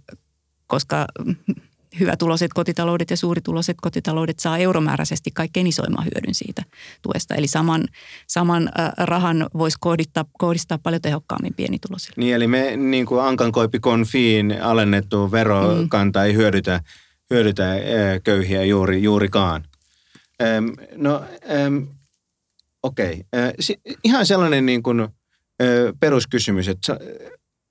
[0.66, 1.06] koska
[2.00, 6.62] hyvätuloiset kotitaloudet ja suurituloiset kotitaloudet saa euromääräisesti kaikkein isoimman hyödyn siitä
[7.02, 7.34] tuesta.
[7.34, 7.88] Eli saman,
[8.26, 12.14] saman rahan voisi kohdistaa, kohdistaa paljon tehokkaammin pienituloisille.
[12.16, 16.24] Niin, eli me niin kuin Ankankoipi konfiin alennettu verokanta mm.
[16.24, 16.80] ei hyödytä,
[17.30, 17.74] hyödytä
[18.24, 19.64] köyhiä juuri, juurikaan.
[20.96, 21.24] no,
[22.82, 23.24] okei.
[23.32, 23.94] Okay.
[24.04, 25.08] Ihan sellainen niin kuin,
[26.00, 26.98] peruskysymys, että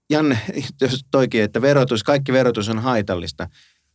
[0.09, 0.39] Janne,
[0.81, 3.47] jos toikin, että verotus, kaikki verotus on haitallista,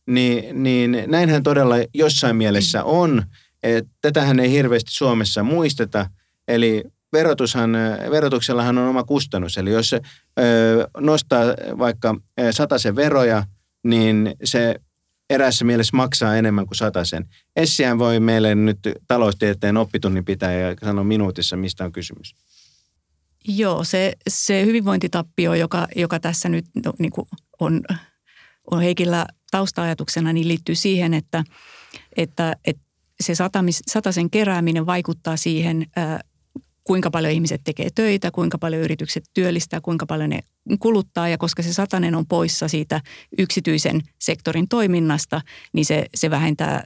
[0.07, 3.23] niin, niin näinhän todella jossain mielessä on.
[3.63, 6.09] Että tätähän ei hirveästi Suomessa muisteta.
[6.47, 6.83] Eli
[7.13, 7.71] verotushan,
[8.11, 9.57] verotuksellahan on oma kustannus.
[9.57, 9.95] Eli jos
[10.97, 11.43] nostaa
[11.77, 12.15] vaikka
[12.77, 13.43] sen veroja,
[13.83, 14.75] niin se
[15.29, 17.25] erässä mielessä maksaa enemmän kuin sen.
[17.55, 22.35] Essihän voi meille nyt taloustieteen oppitunnin pitää ja sanoa minuutissa, mistä on kysymys.
[23.47, 27.27] Joo, se, se hyvinvointitappio, joka, joka tässä nyt no, niin kuin
[27.59, 27.81] on
[28.81, 31.43] Heikillä taustaajatuksena, niin liittyy siihen, että,
[32.17, 32.83] että, että
[33.23, 35.85] se satamis, sataisen kerääminen vaikuttaa siihen,
[36.83, 40.39] kuinka paljon ihmiset tekee töitä, kuinka paljon yritykset työllistää, kuinka paljon ne
[40.79, 41.27] kuluttaa.
[41.27, 43.01] Ja koska se satanen on poissa siitä
[43.37, 45.41] yksityisen sektorin toiminnasta,
[45.73, 46.83] niin se, se vähentää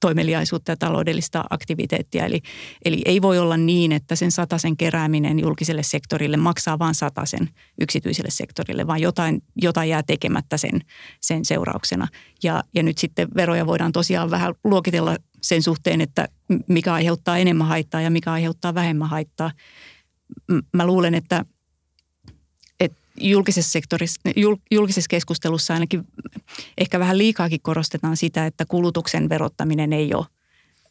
[0.00, 2.26] toimeliaisuutta ja taloudellista aktiviteettia.
[2.26, 2.40] Eli,
[2.84, 7.50] eli ei voi olla niin, että sen satasen kerääminen julkiselle sektorille maksaa vain satasen
[7.80, 10.80] yksityiselle sektorille, vaan jotain, jotain jää tekemättä sen,
[11.20, 12.08] sen seurauksena.
[12.42, 16.28] Ja, ja nyt sitten veroja voidaan tosiaan vähän luokitella sen suhteen, että
[16.68, 19.50] mikä aiheuttaa enemmän haittaa ja mikä aiheuttaa vähemmän haittaa.
[20.72, 21.44] Mä luulen, että–
[23.20, 24.20] julkisessa, sektorissa,
[24.70, 26.04] julkisessa keskustelussa ainakin
[26.78, 30.26] ehkä vähän liikaakin korostetaan sitä, että kulutuksen verottaminen ei ole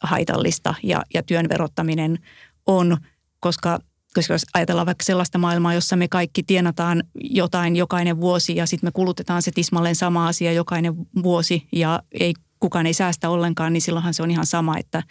[0.03, 2.19] haitallista ja, ja työn verottaminen
[2.65, 2.97] on,
[3.39, 3.80] koska,
[4.13, 8.88] koska jos ajatellaan vaikka sellaista maailmaa, jossa me kaikki tienataan jotain jokainen vuosi ja sitten
[8.88, 13.82] me kulutetaan se tismalleen sama asia jokainen vuosi ja ei kukaan ei säästä ollenkaan, niin
[13.82, 15.03] silloinhan se on ihan sama, että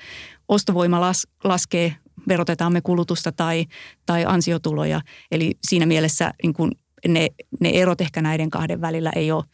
[0.48, 1.96] ostovoima las, laskee,
[2.28, 3.66] verotetaan me kulutusta tai,
[4.06, 5.00] tai ansiotuloja.
[5.30, 6.72] Eli siinä mielessä niin kun
[7.08, 7.28] ne,
[7.60, 9.44] ne erot ehkä näiden kahden välillä ei ole,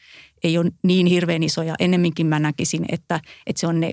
[0.44, 1.74] ei ole niin hirveän isoja.
[1.78, 3.92] Ennemminkin mä näkisin, että, että se on ne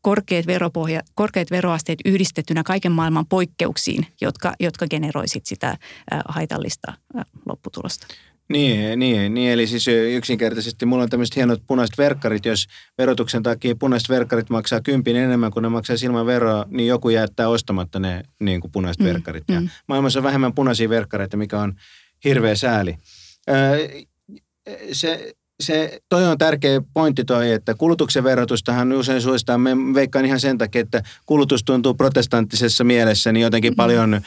[0.00, 5.76] korkeat, veropohja, korkeat veroasteet yhdistettynä kaiken maailman poikkeuksiin, jotka, jotka generoisit sitä
[6.28, 6.92] haitallista
[7.46, 8.06] lopputulosta.
[8.48, 12.44] Niin, niin, niin, eli siis yksinkertaisesti mulla on tämmöiset hienot punaiset verkkarit.
[12.44, 12.66] Jos
[12.98, 17.48] verotuksen takia punaiset verkkarit maksaa kympin enemmän kuin ne maksaa ilman veroa, niin joku jättää
[17.48, 19.44] ostamatta ne niin kuin punaiset mm, verkkarit.
[19.48, 19.68] Ja mm.
[19.88, 21.74] Maailmassa on vähemmän punaisia verkkareita, mikä on
[22.24, 22.96] hirveä sääli.
[24.92, 29.60] Se, se, toi on tärkeä pointti toi, että kulutuksen verotustahan usein suositaan.
[29.60, 33.76] Me veikkaan ihan sen takia, että kulutus tuntuu protestanttisessa mielessä niin jotenkin mm-hmm.
[33.76, 34.20] paljon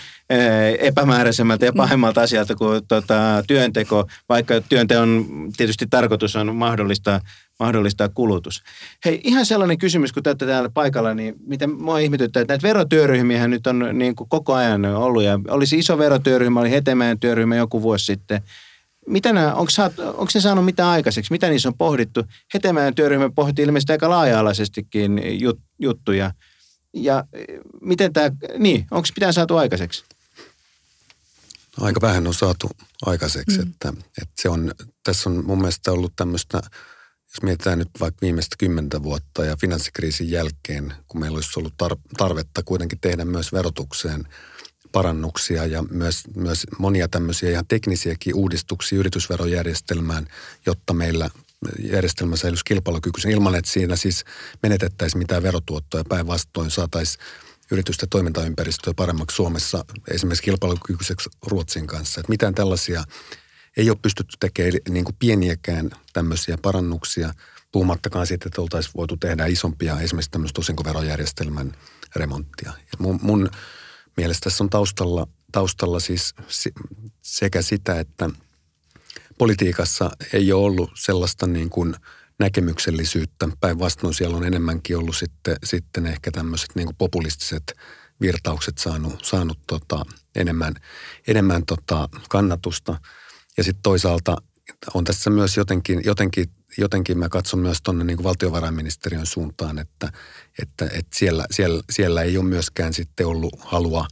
[0.80, 1.78] epämääräisemmältä ja mm-hmm.
[1.78, 5.26] pahemmalta asialta kuin tota, työnteko, vaikka työnteon
[5.58, 7.22] tietysti tarkoitus on mahdollista
[7.60, 8.64] mahdollistaa kulutus.
[9.06, 12.68] Hei, ihan sellainen kysymys, kun te olette täällä paikalla, niin miten mua ihmetyttää, että näitä
[12.68, 15.24] verotyöryhmiä nyt on niin kuin koko ajan ollut.
[15.24, 18.42] Ja olisi iso verotyöryhmä, oli Hetemäen työryhmä joku vuosi sitten.
[19.08, 21.32] Mitä nämä, onko, onko ne saanut mitään aikaiseksi?
[21.34, 22.24] Mitä niissä on pohdittu?
[22.54, 26.32] Hetemäen työryhmä pohti ilmeisesti aika laaja-alaisestikin jut, juttuja.
[26.94, 27.24] Ja
[27.82, 30.04] miten tämä, niin, onko pitää saatu aikaiseksi?
[31.82, 32.70] Aika vähän on saatu
[33.06, 33.68] aikaiseksi, mm.
[33.68, 34.72] että, että se on,
[35.04, 36.62] tässä on mun mielestä ollut tämmöistä–
[37.36, 41.74] jos mietitään nyt vaikka viimeistä kymmentä vuotta ja finanssikriisin jälkeen, kun meillä olisi ollut
[42.18, 44.28] tarvetta kuitenkin tehdä myös verotukseen
[44.96, 50.28] parannuksia ja myös, myös monia tämmöisiä ihan teknisiäkin uudistuksia yritysverojärjestelmään,
[50.66, 51.30] jotta meillä
[51.80, 54.26] järjestelmä säilyisi kilpailukykyisen ilman, että siinä siis
[54.64, 56.04] menetettäisiin mitään verotuottoja.
[56.10, 57.24] Päinvastoin saataisiin
[57.72, 62.20] yritysten toimintaympäristöä paremmaksi Suomessa, esimerkiksi kilpailukykyiseksi Ruotsin kanssa.
[62.20, 63.04] Että mitään tällaisia
[63.78, 67.34] ei ole pystytty tekemään niin kuin pieniäkään tämmöisiä parannuksia,
[67.72, 71.72] puhumattakaan siitä, että oltaisiin voitu tehdä isompia esimerkiksi tämmöistä osinkoverojärjestelmän
[72.16, 72.70] remonttia.
[72.78, 73.50] Ja mun, mun
[74.18, 76.36] mielestä tässä on taustalla, taustalla siis
[77.22, 78.30] sekä sitä, että
[79.38, 81.96] politiikassa ei ole ollut sellaista niin kuin
[82.40, 83.50] näkemyksellisyyttä.
[83.60, 87.74] Päinvastoin siellä on enemmänkin ollut sitten, sitten ehkä tämmöiset niin kuin populistiset
[88.22, 90.06] virtaukset saanut, saanut tota,
[90.36, 90.74] enemmän,
[91.28, 93.00] enemmän tota kannatusta–
[93.58, 94.38] ja sitten toisaalta
[94.94, 100.12] on tässä myös jotenkin, jotenkin, jotenkin mä katson myös tuonne niin valtiovarainministeriön suuntaan, että,
[100.62, 104.08] että, että siellä, siellä, siellä ei ole myöskään sitten ollut halua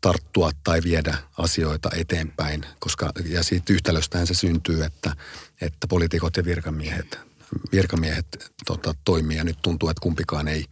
[0.00, 5.16] tarttua tai viedä asioita eteenpäin, koska ja siitä yhtälöstähän se syntyy, että,
[5.60, 7.18] että poliitikot ja virkamiehet,
[7.72, 10.64] virkamiehet tota, toimii ja nyt tuntuu, että kumpikaan ei,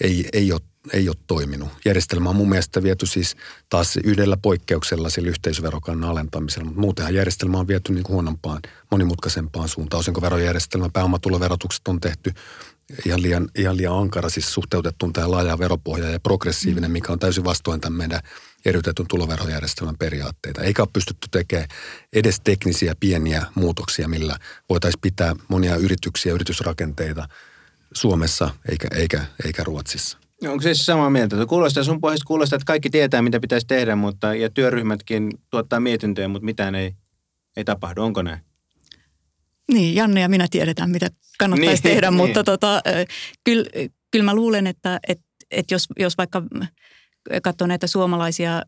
[0.00, 0.60] ei, ei ole
[0.92, 1.68] ei ole toiminut.
[1.84, 3.36] Järjestelmä on mun mielestä viety siis
[3.68, 9.68] taas yhdellä poikkeuksella sillä yhteisöverokannan alentamisella, mutta muutenhan järjestelmä on viety niin kuin huonompaan, monimutkaisempaan
[9.68, 9.98] suuntaan.
[9.98, 12.32] Osinkoverojärjestelmä, pääomatuloverotukset on tehty
[13.06, 17.44] ihan liian, ihan liian ankara, siis suhteutettuun tähän laajaan veropohjaan ja progressiivinen, mikä on täysin
[17.44, 18.20] vastoin tämän meidän
[18.64, 20.62] eriytetyn tuloverojärjestelmän periaatteita.
[20.62, 21.68] Eikä ole pystytty tekemään
[22.12, 27.28] edes teknisiä pieniä muutoksia, millä voitaisiin pitää monia yrityksiä yritysrakenteita
[27.94, 30.23] Suomessa eikä, eikä, eikä Ruotsissa.
[30.48, 31.36] Onko se siis samaa mieltä?
[31.46, 36.28] Kuulostaa sun pohjasta kuulostaa, että kaikki tietää, mitä pitäisi tehdä, mutta, ja työryhmätkin tuottaa mietintöjä,
[36.28, 36.92] mutta mitään ei,
[37.56, 38.02] ei tapahdu.
[38.02, 38.40] Onko näin?
[39.72, 42.16] Niin, Janne ja minä tiedetään, mitä kannattaisi niin, tehdä, niin.
[42.16, 42.82] mutta tota,
[43.44, 43.64] kyllä,
[44.10, 46.42] kyllä mä luulen, että, että, että jos, jos vaikka
[47.42, 48.62] katsoo näitä suomalaisia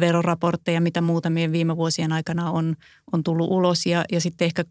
[0.00, 2.76] veroraportteja, mitä muutamien viime vuosien aikana on,
[3.12, 4.64] on tullut ulos ja, ja sitten ehkä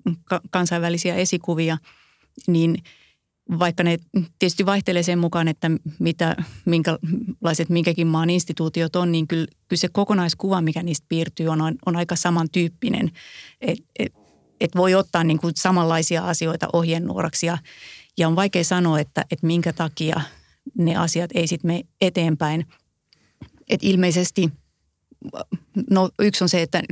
[0.52, 1.78] kansainvälisiä esikuvia,
[2.48, 2.76] niin
[3.60, 3.98] vaikka ne
[4.40, 6.36] tietysti vaihtelee sen mukaan, että mitä,
[6.66, 11.96] minkälaiset minkäkin maan instituutiot on, niin kyllä, kyllä se kokonaiskuva, mikä niistä piirtyy, on, on
[11.96, 13.12] aika samantyyppinen.
[13.62, 14.14] Et, et,
[14.60, 17.58] et voi ottaa niin kuin samanlaisia asioita ohjenuoraksi ja,
[18.18, 20.22] ja on vaikea sanoa, että, että minkä takia
[20.78, 22.66] ne asiat ei sitten mene eteenpäin–
[23.70, 24.50] et ilmeisesti
[25.90, 26.84] no yksi on se, että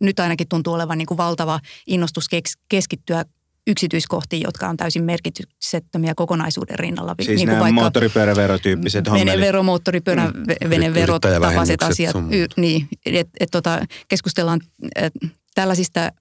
[0.00, 2.26] nyt ainakin tuntuu olevan niin kuin valtava innostus
[2.68, 3.24] keskittyä
[3.70, 7.14] yksityiskohtiin, jotka on täysin merkityksettömiä kokonaisuuden rinnalla.
[7.22, 9.26] Siis niin kuin vaikka moottoripyöräverotyyppiset hommelit.
[9.26, 10.70] Venevero, moottoripyörä, mm.
[10.70, 12.16] veneverot, tapaiset asiat.
[12.30, 14.60] Y, niin, et, et, tota, keskustellaan
[14.96, 15.12] et,
[15.54, 16.12] tällaisista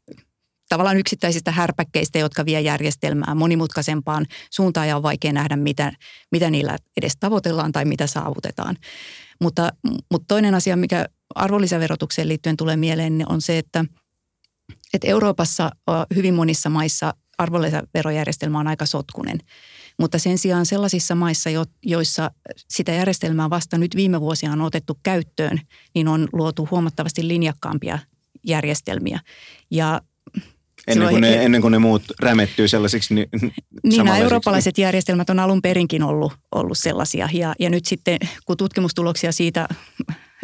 [0.69, 5.91] tavallaan yksittäisistä härpäkkeistä, jotka vie järjestelmää monimutkaisempaan suuntaan ja on vaikea nähdä, mitä,
[6.31, 8.75] mitä niillä edes tavoitellaan tai mitä saavutetaan.
[9.41, 9.69] Mutta,
[10.11, 13.85] mutta toinen asia, mikä arvonlisäverotukseen liittyen tulee mieleen, on se, että,
[14.93, 15.71] että Euroopassa
[16.15, 19.39] hyvin monissa maissa arvonlisäverojärjestelmä on aika sotkunen.
[19.99, 21.49] Mutta sen sijaan sellaisissa maissa,
[21.85, 22.31] joissa
[22.69, 25.61] sitä järjestelmää vasta nyt viime vuosina on otettu käyttöön,
[25.95, 27.99] niin on luotu huomattavasti linjakkaampia
[28.43, 29.19] järjestelmiä.
[29.71, 30.01] Ja
[30.87, 33.29] Ennen kuin, ne, ennen kuin ne muut rämettyy sellaisiksi niin,
[33.83, 37.29] niin nämä eurooppalaiset järjestelmät on alun perinkin ollut, ollut sellaisia.
[37.33, 39.67] Ja, ja nyt sitten, kun tutkimustuloksia siitä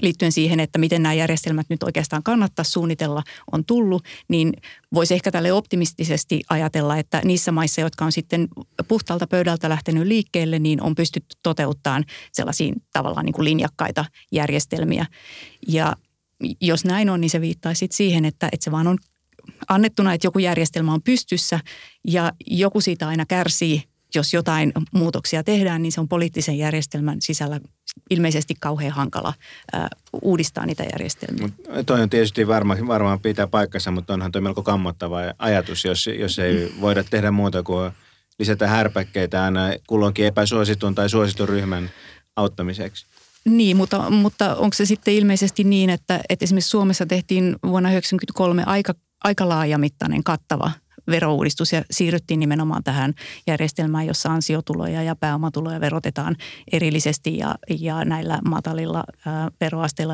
[0.01, 4.53] liittyen siihen, että miten nämä järjestelmät nyt oikeastaan kannattaa suunnitella, on tullut, niin
[4.93, 8.47] voisi ehkä tälle optimistisesti ajatella, että niissä maissa, jotka on sitten
[8.87, 15.05] puhtaalta pöydältä lähtenyt liikkeelle, niin on pystytty toteuttamaan sellaisiin tavallaan niin kuin linjakkaita järjestelmiä.
[15.67, 15.95] Ja
[16.61, 18.97] jos näin on, niin se viittaa sitten siihen, että, että se vaan on
[19.69, 21.59] annettuna, että joku järjestelmä on pystyssä
[22.07, 23.83] ja joku siitä aina kärsii,
[24.16, 27.59] jos jotain muutoksia tehdään, niin se on poliittisen järjestelmän sisällä
[28.09, 29.34] ilmeisesti kauhean hankala
[29.74, 29.88] ää,
[30.22, 31.41] uudistaa niitä järjestelmiä.
[31.47, 36.09] Mut toi on tietysti varma, varmaan pitää paikkansa, mutta onhan toi melko kammottava ajatus, jos,
[36.20, 37.91] jos ei voida tehdä muuta kuin
[38.39, 41.89] lisätä härpäkkeitä aina kulloinkin epäsuositun tai suositun ryhmän
[42.36, 43.05] auttamiseksi.
[43.45, 48.63] Niin, mutta, mutta onko se sitten ilmeisesti niin, että, että esimerkiksi Suomessa tehtiin vuonna 1993
[48.66, 48.93] aika
[49.26, 50.72] aika laajamittainen kattava
[51.07, 53.13] verouudistus ja siirryttiin nimenomaan tähän
[53.47, 56.35] järjestelmään, jossa ansiotuloja ja pääomatuloja verotetaan
[56.71, 60.13] erillisesti ja, ja näillä matalilla ää, veroasteilla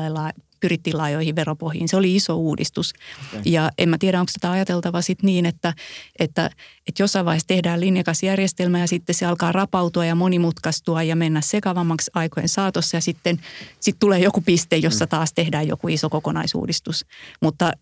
[0.62, 1.88] pyrittiin laajoihin veropohjiin.
[1.88, 2.92] Se oli iso uudistus.
[3.28, 3.42] Okay.
[3.44, 5.74] Ja en mä tiedä, onko sitä ajateltava sitten niin, että,
[6.18, 6.50] että,
[6.86, 11.40] että jossain vaiheessa tehdään linjakas järjestelmä ja sitten se alkaa rapautua ja monimutkaistua ja mennä
[11.40, 13.40] sekavammaksi aikojen saatossa ja sitten
[13.80, 15.08] sit tulee joku piste, jossa mm.
[15.08, 17.06] taas tehdään joku iso kokonaisuudistus.
[17.40, 17.72] Mutta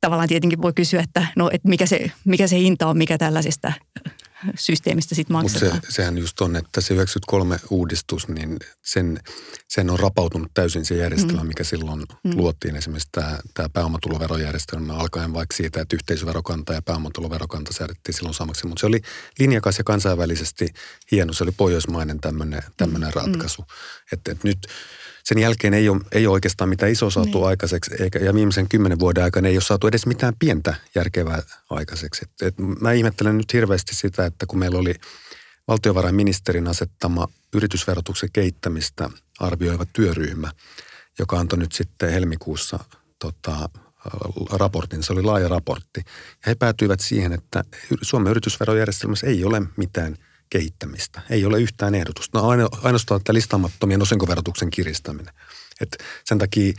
[0.00, 3.72] tavallaan tietenkin voi kysyä, että no, että mikä, se, mikä se hinta on, mikä tällaisesta
[4.58, 5.74] systeemistä sitten maksetaan.
[5.74, 9.20] Mutta se, sehän just on, että se 93 uudistus, niin sen,
[9.68, 11.48] sen on rapautunut täysin se järjestelmä, mm.
[11.48, 12.36] mikä silloin mm.
[12.36, 12.76] luotiin.
[12.76, 18.66] Esimerkiksi tämä, tämä pääomatuloverojärjestelmä alkaen vaikka siitä, että yhteisöverokanta ja pääomatuloverokanta säädettiin silloin samaksi.
[18.66, 19.00] Mutta se oli
[19.38, 20.68] linjakas ja kansainvälisesti
[21.12, 21.32] hieno.
[21.32, 23.02] Se oli pohjoismainen tämmöinen mm.
[23.14, 23.62] ratkaisu.
[23.62, 23.68] Mm.
[24.12, 24.66] Että, että nyt
[25.28, 27.46] sen jälkeen ei ole, ei ole oikeastaan mitään isoa saatu niin.
[27.46, 32.24] aikaiseksi, eikä, ja viimeisen kymmenen vuoden aikana ei ole saatu edes mitään pientä järkevää aikaiseksi.
[32.24, 34.94] Et, et mä ihmettelen nyt hirveästi sitä, että kun meillä oli
[35.68, 39.10] valtiovarainministerin asettama yritysverotuksen kehittämistä
[39.40, 40.52] arvioiva työryhmä,
[41.18, 42.78] joka antoi nyt sitten helmikuussa
[43.18, 43.68] tota,
[44.52, 46.00] raportin, se oli laaja raportti.
[46.06, 47.64] Ja he päätyivät siihen, että
[48.02, 50.16] Suomen yritysverojärjestelmässä ei ole mitään–
[50.50, 51.22] kehittämistä.
[51.30, 52.38] Ei ole yhtään ehdotusta.
[52.38, 52.48] No
[52.82, 55.34] ainoastaan tämä listaamattomien osinkoverotuksen kiristäminen.
[55.80, 56.72] Et sen takia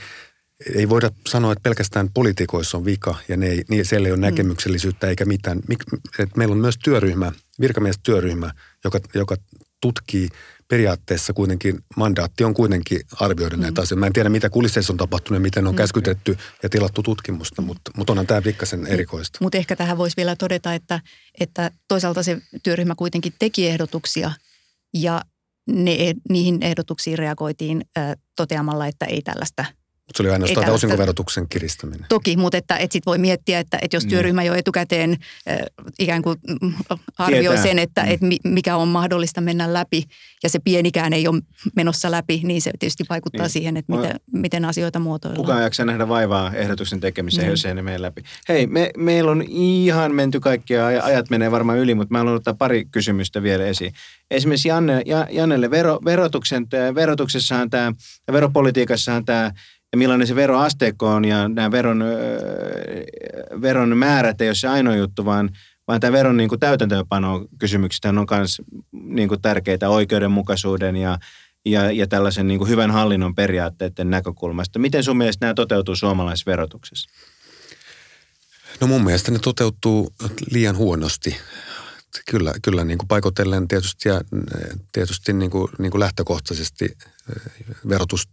[0.76, 4.17] ei voida sanoa, että pelkästään poliitikoissa on vika ja ne ei, niin siellä ei ole
[4.17, 4.22] mm.
[4.22, 5.59] näkemyksellisyyttä eikä mitään.
[6.20, 8.51] Et meillä on myös työryhmä, virkamiestyöryhmä,
[8.84, 9.36] joka, joka
[9.82, 10.30] tutkii
[10.70, 13.61] periaatteessa kuitenkin mandaatti on kuitenkin arvioida mm.
[13.61, 13.99] näitä asioita.
[13.99, 15.78] Mä en tiedä, mitä kulisseissa on tapahtunut ja miten on mm.
[15.78, 19.39] käskytetty ja tilattu tutkimusta, mutta, mutta onhan tämä pikkasen erikoista.
[19.41, 20.99] Mutta ehkä tähän voisi vielä todeta, että,
[21.39, 24.32] että toisaalta se työryhmä kuitenkin teki ehdotuksia
[24.93, 25.22] ja
[25.67, 27.86] ne, niihin ehdotuksiin reagoitiin
[28.36, 29.65] toteamalla, että ei tällaista–
[30.16, 32.05] se oli ainoastaan tämä osinkoverotuksen kiristäminen.
[32.10, 34.10] Toki, mutta että, että sit voi miettiä, että, että jos niin.
[34.10, 35.18] työryhmä jo etukäteen
[35.49, 35.57] äh,
[35.99, 36.74] ikään kuin mm,
[37.18, 37.64] arvioi Tietää.
[37.64, 38.12] sen, että, mm.
[38.12, 40.03] että mikä on mahdollista mennä läpi
[40.43, 41.41] ja se pienikään ei ole
[41.76, 43.49] menossa läpi, niin se tietysti vaikuttaa niin.
[43.49, 45.45] siihen, että miten, miten asioita muotoillaan.
[45.45, 47.51] Kukaan jaksaa nähdä vaivaa ehdotuksen tekemiseen, niin.
[47.51, 48.24] jos ei ne mene läpi.
[48.49, 52.53] Hei, me, meillä on ihan menty kaikkia, ajat menee varmaan yli, mutta mä haluan ottaa
[52.53, 53.93] pari kysymystä vielä esiin.
[54.32, 57.93] Esimerkiksi Janne, Jannelle vero, verotuksen, verotuksessahan tämä,
[58.32, 59.51] veropolitiikassahan tämä
[59.91, 62.03] ja millainen se veroasteikko on ja nämä veron,
[63.61, 65.49] veron määrät ei ole se ainoa juttu, vaan,
[65.87, 68.61] vaan tämä veron niin kuin täytäntöönpano kysymykset on myös
[68.91, 71.17] niin kuin tärkeitä oikeudenmukaisuuden ja,
[71.65, 74.79] ja, ja tällaisen niin kuin hyvän hallinnon periaatteiden näkökulmasta.
[74.79, 77.09] Miten sun mielestä nämä toteutuu suomalaisessa verotuksessa?
[78.81, 80.13] No mun mielestä ne toteutuu
[80.51, 81.37] liian huonosti
[82.30, 84.22] kyllä, kyllä niin kuin paikotellen tietysti, ja
[84.91, 88.30] tietysti niin kuin, niin kuin lähtökohtaisesti eh, verotus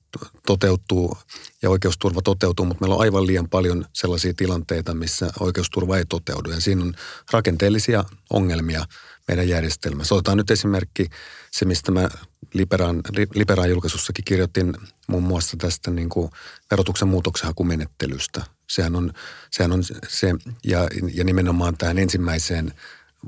[0.46, 1.18] toteutuu
[1.62, 6.50] ja oikeusturva toteutuu, mutta meillä on aivan liian paljon sellaisia tilanteita, missä oikeusturva ei toteudu.
[6.50, 6.94] Ja siinä on
[7.32, 8.86] rakenteellisia ongelmia
[9.28, 10.14] meidän järjestelmässä.
[10.14, 11.06] Otetaan nyt esimerkki
[11.50, 12.08] se, mistä mä
[12.54, 13.02] Liberaan,
[13.34, 14.74] Liberaan julkaisussakin kirjoitin
[15.06, 16.30] muun muassa tästä niin kuin
[16.70, 18.42] verotuksen muutoksenhakumenettelystä.
[18.70, 19.12] Sehän on,
[19.50, 22.72] sehän on se, ja, ja nimenomaan tähän ensimmäiseen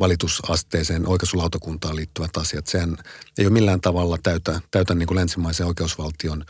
[0.00, 2.66] valitusasteeseen oikeusulautakuntaan liittyvät asiat.
[2.66, 2.96] Sehän
[3.38, 6.44] ei ole millään tavalla täytä, täytä niin kuin länsimaisen oikeusvaltion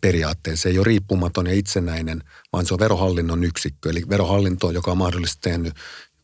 [0.00, 0.56] periaatteen.
[0.56, 2.22] Se ei ole riippumaton ja itsenäinen,
[2.52, 3.90] vaan se on verohallinnon yksikkö.
[3.90, 5.74] Eli verohallinto, joka on mahdollisesti tehnyt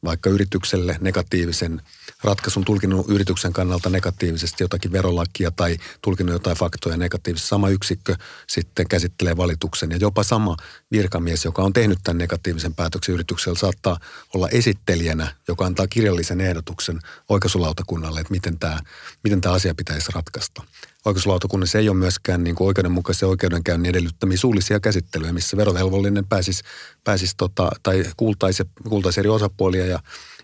[0.05, 1.83] vaikka yritykselle negatiivisen
[2.25, 7.49] ratkaisun, tulkinnut yrityksen kannalta negatiivisesti jotakin verolakia tai tulkinnut jotain faktoja negatiivisesti.
[7.49, 10.57] Sama yksikkö sitten käsittelee valituksen ja jopa sama
[10.91, 13.99] virkamies, joka on tehnyt tämän negatiivisen päätöksen yrityksellä, saattaa
[14.35, 18.81] olla esittelijänä, joka antaa kirjallisen ehdotuksen oikeusulautakunnalle, että miten tämä,
[19.25, 20.63] miten tämä asia pitäisi ratkaista.
[21.05, 26.63] Oikeuslautakunnassa ei ole myöskään niin kuin oikeudenmukaisen oikeudenkäynnin edellyttämiä suullisia käsittelyjä, missä verovelvollinen pääsisi,
[27.05, 29.99] pääsisi tota, tai kuultaisi, kuultaisi eri osapuolia ja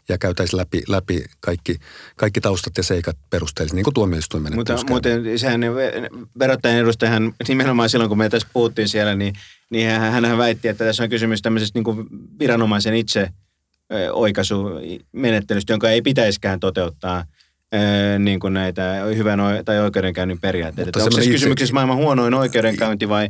[0.08, 1.76] ja käytäisiin läpi, läpi kaikki,
[2.16, 5.60] kaikki taustat ja seikat perusteellisesti, niin kuin tuomioistuimen Mutta muuten sehän
[6.38, 9.34] verottajan edustajahan nimenomaan silloin, kun me tässä puhuttiin siellä, niin,
[9.70, 12.06] niin hän, hän väitti, että tässä on kysymys tämmöisestä niin kuin
[12.38, 13.28] viranomaisen itse
[14.12, 17.24] oikaisumenettelystä, jonka ei pitäisikään toteuttaa–
[18.18, 20.98] niin kuin näitä hyvän tai oikeudenkäynnin periaatteita.
[20.98, 21.30] Onko se itse...
[21.30, 23.28] kysymyksessä maailman huonoin oikeudenkäynti vai,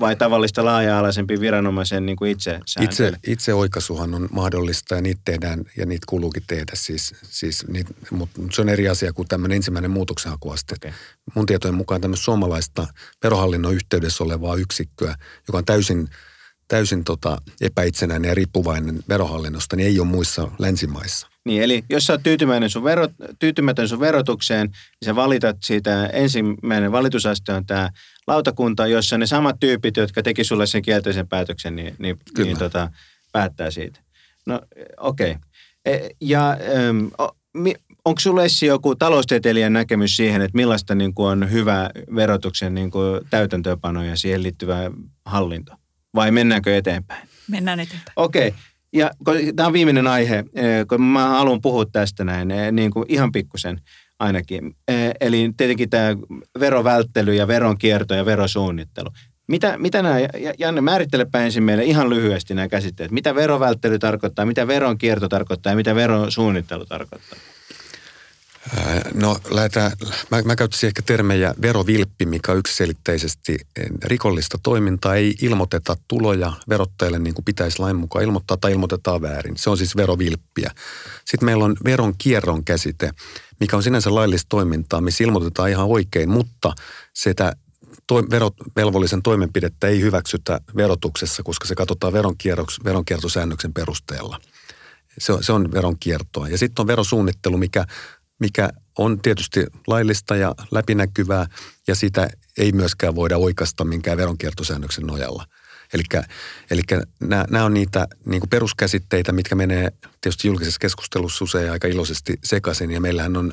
[0.00, 5.64] vai tavallista laaja-alaisempi viranomaisen niin kuin itse itse, itse oikaisuhan on mahdollista ja niitä tehdään
[5.76, 6.72] ja niitä kuuluukin tehdä.
[6.74, 10.74] Siis, siis niitä, mutta se on eri asia kuin tämmöinen ensimmäinen muutoksenhakuaste.
[10.74, 10.92] Okay.
[11.34, 12.86] Mun tietojen mukaan tämmöistä suomalaista
[13.22, 15.14] verohallinnon yhteydessä olevaa yksikköä,
[15.48, 16.08] joka on täysin
[16.68, 21.33] täysin tota epäitsenäinen ja riippuvainen verohallinnosta, niin ei ole muissa länsimaissa.
[21.44, 26.06] Niin, eli jos sä oot tyytymätön sun, vero, tyytymätön sun verotukseen, niin sä valitat siitä,
[26.06, 27.90] ensimmäinen valitusaste on tämä
[28.26, 32.90] lautakunta, jossa ne samat tyypit, jotka teki sulle sen kielteisen päätöksen, niin, niin, niin tota,
[33.32, 34.00] päättää siitä.
[34.46, 34.60] No
[35.00, 35.30] okei.
[35.30, 35.42] Okay.
[35.84, 37.06] E, ja ähm,
[38.04, 42.90] onko sulla Essi joku taloustieteilijän näkemys siihen, että millaista niin kuin on hyvä verotuksen niin
[42.90, 44.90] kuin täytäntöönpano ja siihen liittyvä
[45.24, 45.72] hallinto?
[46.14, 47.28] Vai mennäänkö eteenpäin?
[47.50, 48.12] Mennään eteenpäin.
[48.16, 48.48] Okei.
[48.48, 48.60] Okay.
[48.94, 49.10] Ja
[49.56, 53.32] tämä on viimeinen aihe, eh, kun mä haluan puhua tästä näin, eh, niin kuin ihan
[53.32, 53.80] pikkusen
[54.18, 54.76] ainakin.
[54.88, 56.16] Eh, eli tietenkin tämä
[56.60, 59.08] verovälttely ja veronkierto ja verosuunnittelu.
[59.48, 60.16] Mitä, mitä nämä,
[60.58, 63.10] Janne, määrittelepä ensin meille ihan lyhyesti nämä käsitteet.
[63.10, 67.38] Mitä verovälttely tarkoittaa, mitä veronkierto tarkoittaa ja mitä verosuunnittelu tarkoittaa?
[69.14, 69.92] No lähdetään,
[70.30, 73.56] mä, mä käyttäisin ehkä termejä verovilppi, mikä on yksiselitteisesti
[74.04, 75.14] rikollista toimintaa.
[75.14, 79.56] Ei ilmoiteta tuloja verottajalle niin kuin pitäisi lain mukaan ilmoittaa tai ilmoitetaan väärin.
[79.56, 80.70] Se on siis verovilppiä.
[81.24, 83.10] Sitten meillä on veron kierron käsite,
[83.60, 86.72] mikä on sinänsä laillista toimintaa, missä ilmoitetaan ihan oikein, mutta
[87.14, 87.56] sitä
[88.06, 92.12] to, verovelvollisen toimenpidettä ei hyväksytä verotuksessa, koska se katsotaan
[92.84, 94.40] veronkiertosäännöksen perusteella.
[95.18, 96.48] Se on, se on veronkiertoa.
[96.48, 97.86] Ja sitten on verosuunnittelu, mikä
[98.44, 101.46] mikä on tietysti laillista ja läpinäkyvää
[101.86, 102.28] ja sitä
[102.58, 105.44] ei myöskään voida oikasta minkään veronkiertosäännöksen nojalla.
[106.70, 106.82] Eli
[107.20, 112.90] nämä on niitä niin kuin peruskäsitteitä, mitkä menee tietysti julkisessa keskustelussa usein aika iloisesti sekaisin.
[112.90, 113.52] Ja meillähän on,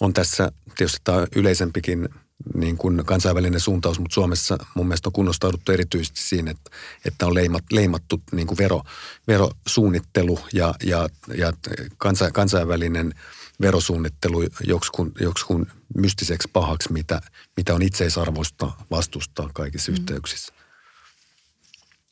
[0.00, 2.08] on tässä tietysti tämä yleisempikin
[2.54, 6.70] niin kuin kansainvälinen suuntaus, mutta Suomessa mun mielestä on kunnostauduttu erityisesti siinä, että,
[7.04, 8.82] että on leimat, leimattu niin kuin vero,
[9.28, 11.52] verosuunnittelu ja, ja, ja
[11.98, 13.14] kansa, kansainvälinen–
[13.60, 17.20] verosuunnittelu joksikun, joksikun mystiseksi pahaksi, mitä,
[17.56, 19.96] mitä on itseisarvoista vastustaa kaikissa mm.
[19.98, 20.54] yhteyksissä.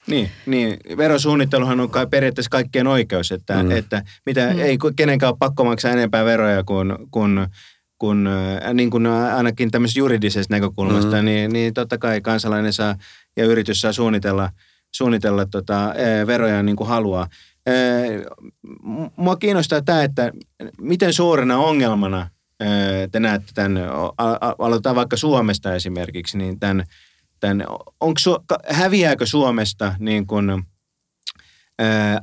[0.07, 3.71] Niin, niin, verosuunnitteluhan on kai periaatteessa kaikkien oikeus, että, mm.
[3.71, 4.59] että mitä, mm.
[4.59, 7.49] ei kenenkään ole pakko maksaa enempää veroja kuin, kuin
[7.99, 8.29] kun,
[8.75, 11.25] niin kuin ainakin tämmöisestä juridisesta näkökulmasta, mm.
[11.25, 12.97] niin, niin totta kai kansalainen saa
[13.37, 14.51] ja yritys saa suunnitella,
[14.95, 15.95] suunnitella tota,
[16.27, 17.29] veroja niin kuin haluaa.
[19.17, 20.33] Mua kiinnostaa tämä, että
[20.81, 22.29] miten suurena ongelmana
[23.13, 23.73] te näette tämän,
[24.59, 26.85] aloitetaan vaikka Suomesta esimerkiksi, niin tämän,
[27.41, 27.67] tämän
[28.01, 28.21] onko,
[28.71, 30.65] häviääkö Suomesta niin kuin,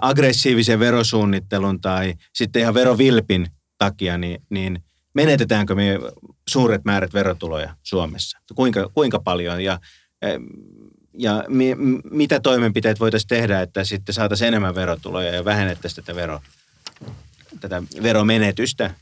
[0.02, 4.84] aggressiivisen verosuunnittelun tai sitten ihan verovilpin takia, niin, niin
[5.14, 6.00] menetetäänkö me
[6.50, 8.38] suuret määrät verotuloja Suomessa?
[8.56, 9.80] Kuinka, kuinka paljon ja,
[11.14, 11.76] ja mi,
[12.12, 16.42] mitä toimenpiteet voitaisiin tehdä, että sitten saataisiin enemmän verotuloja ja vähennettäisiin tätä, vero,
[17.60, 18.94] tätä veromenetystä?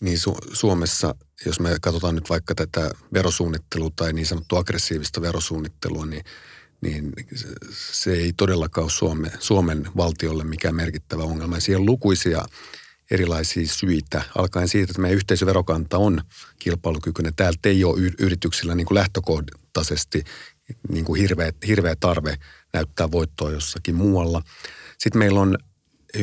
[0.00, 1.14] Niin Su- Suomessa,
[1.46, 6.24] jos me katsotaan nyt vaikka tätä verosuunnittelua tai niin sanottua aggressiivista verosuunnittelua, niin
[6.80, 7.12] niin
[7.92, 11.56] se ei todellakaan ole Suomen, Suomen valtiolle mikään merkittävä ongelma.
[11.68, 12.44] Ja on lukuisia
[13.10, 16.20] erilaisia syitä, alkaen siitä, että meidän yhteisöverokanta on
[16.58, 17.34] kilpailukykyinen.
[17.34, 20.24] Täältä ei ole yrityksillä niin kuin lähtökohtaisesti
[20.88, 22.34] niin kuin hirveä, hirveä tarve
[22.72, 24.42] näyttää voittoa jossakin muualla.
[24.98, 25.58] Sitten meillä on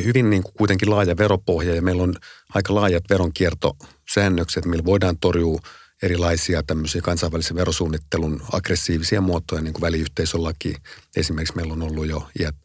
[0.04, 2.14] hyvin niin kuin kuitenkin laaja veropohja ja meillä on
[2.54, 5.60] aika laajat veronkiertosäännökset, millä voidaan torjua
[6.02, 10.74] erilaisia tämmöisiä kansainvälisen verosuunnittelun aggressiivisia muotoja, niin kuin väliyhteisölaki.
[11.16, 12.56] Esimerkiksi meillä on ollut jo iät,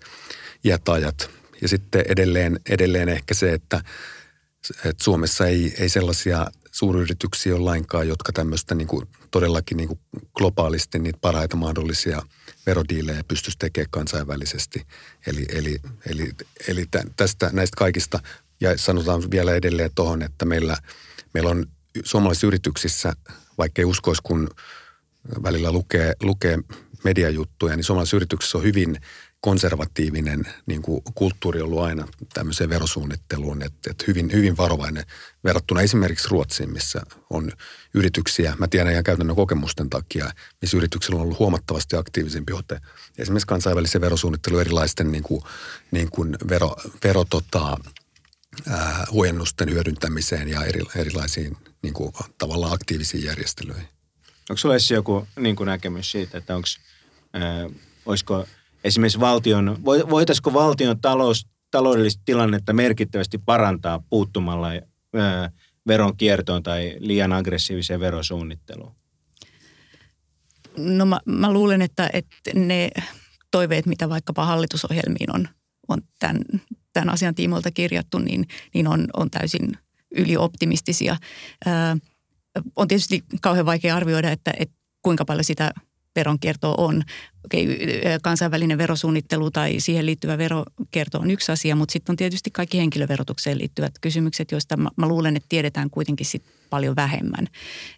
[0.65, 1.29] iät ajat.
[1.61, 3.83] Ja sitten edelleen, edelleen ehkä se, että,
[4.85, 9.99] että Suomessa ei, ei sellaisia suuryrityksiä ole lainkaan, jotka tämmöistä niin kuin, todellakin niin kuin
[10.33, 12.21] globaalisti niitä parhaita mahdollisia
[12.65, 14.85] verodiilejä pystyisi tekemään kansainvälisesti.
[15.27, 16.31] Eli, eli, eli,
[16.67, 16.85] eli
[17.17, 18.19] tästä näistä kaikista,
[18.61, 20.77] ja sanotaan vielä edelleen tuohon, että meillä,
[21.33, 21.65] meillä on
[22.03, 23.13] suomalaisissa yrityksissä,
[23.57, 24.49] vaikka ei uskoisi, kun
[25.43, 26.59] välillä lukee, lukee
[27.03, 28.97] mediajuttuja, niin suomalaisissa yrityksissä on hyvin
[29.41, 35.05] konservatiivinen niin kuin kulttuuri ollut aina tämmöiseen verosuunnitteluun, että, että hyvin, hyvin varovainen
[35.43, 37.51] verrattuna esimerkiksi Ruotsiin, missä on
[37.93, 40.31] yrityksiä, mä tiedän ihan käytännön kokemusten takia,
[40.61, 42.81] missä yrityksillä on ollut huomattavasti aktiivisempi ote.
[43.17, 45.41] Esimerkiksi kansainvälisen verosuunnittelun erilaisten niin kuin,
[45.91, 47.77] niin kuin vero, vero tota,
[48.69, 53.87] ää, huojennusten hyödyntämiseen ja eri, erilaisiin niin kuin, tavallaan aktiivisiin järjestelyihin.
[54.49, 56.67] Onko sinulla joku niin kuin näkemys siitä, että onko,
[58.05, 58.45] olisiko
[58.83, 64.67] esimerkiksi valtion, voitaisiko valtion talous, taloudellista tilannetta merkittävästi parantaa puuttumalla
[65.87, 68.91] veronkiertoon tai liian aggressiiviseen verosuunnitteluun?
[70.77, 72.89] No mä, mä luulen, että, että ne
[73.51, 75.47] toiveet, mitä vaikkapa hallitusohjelmiin on,
[75.87, 76.41] on tämän,
[76.93, 79.77] tämän asian tiimoilta kirjattu, niin, niin on, on täysin
[80.11, 81.17] ylioptimistisia.
[81.65, 81.97] Ää,
[82.75, 85.71] on tietysti kauhean vaikea arvioida, että, että kuinka paljon sitä
[86.15, 87.03] veronkiertoa on.
[87.45, 87.79] Okei,
[88.21, 93.57] kansainvälinen verosuunnittelu tai siihen liittyvä verokierto on yksi asia, mutta sitten on tietysti kaikki henkilöverotukseen
[93.57, 97.47] liittyvät kysymykset, joista mä, mä luulen, että tiedetään kuitenkin sit paljon vähemmän.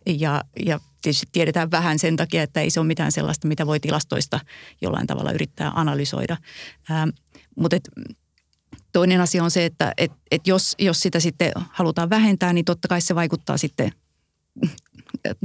[0.05, 3.79] Ja, ja tietysti tiedetään vähän sen takia, että ei se ole mitään sellaista, mitä voi
[3.79, 4.39] tilastoista
[4.81, 6.37] jollain tavalla yrittää analysoida.
[6.91, 7.09] Ähm,
[7.55, 7.77] mutta
[8.93, 12.87] Toinen asia on se, että et, et jos, jos sitä sitten halutaan vähentää, niin totta
[12.87, 13.91] kai se vaikuttaa sitten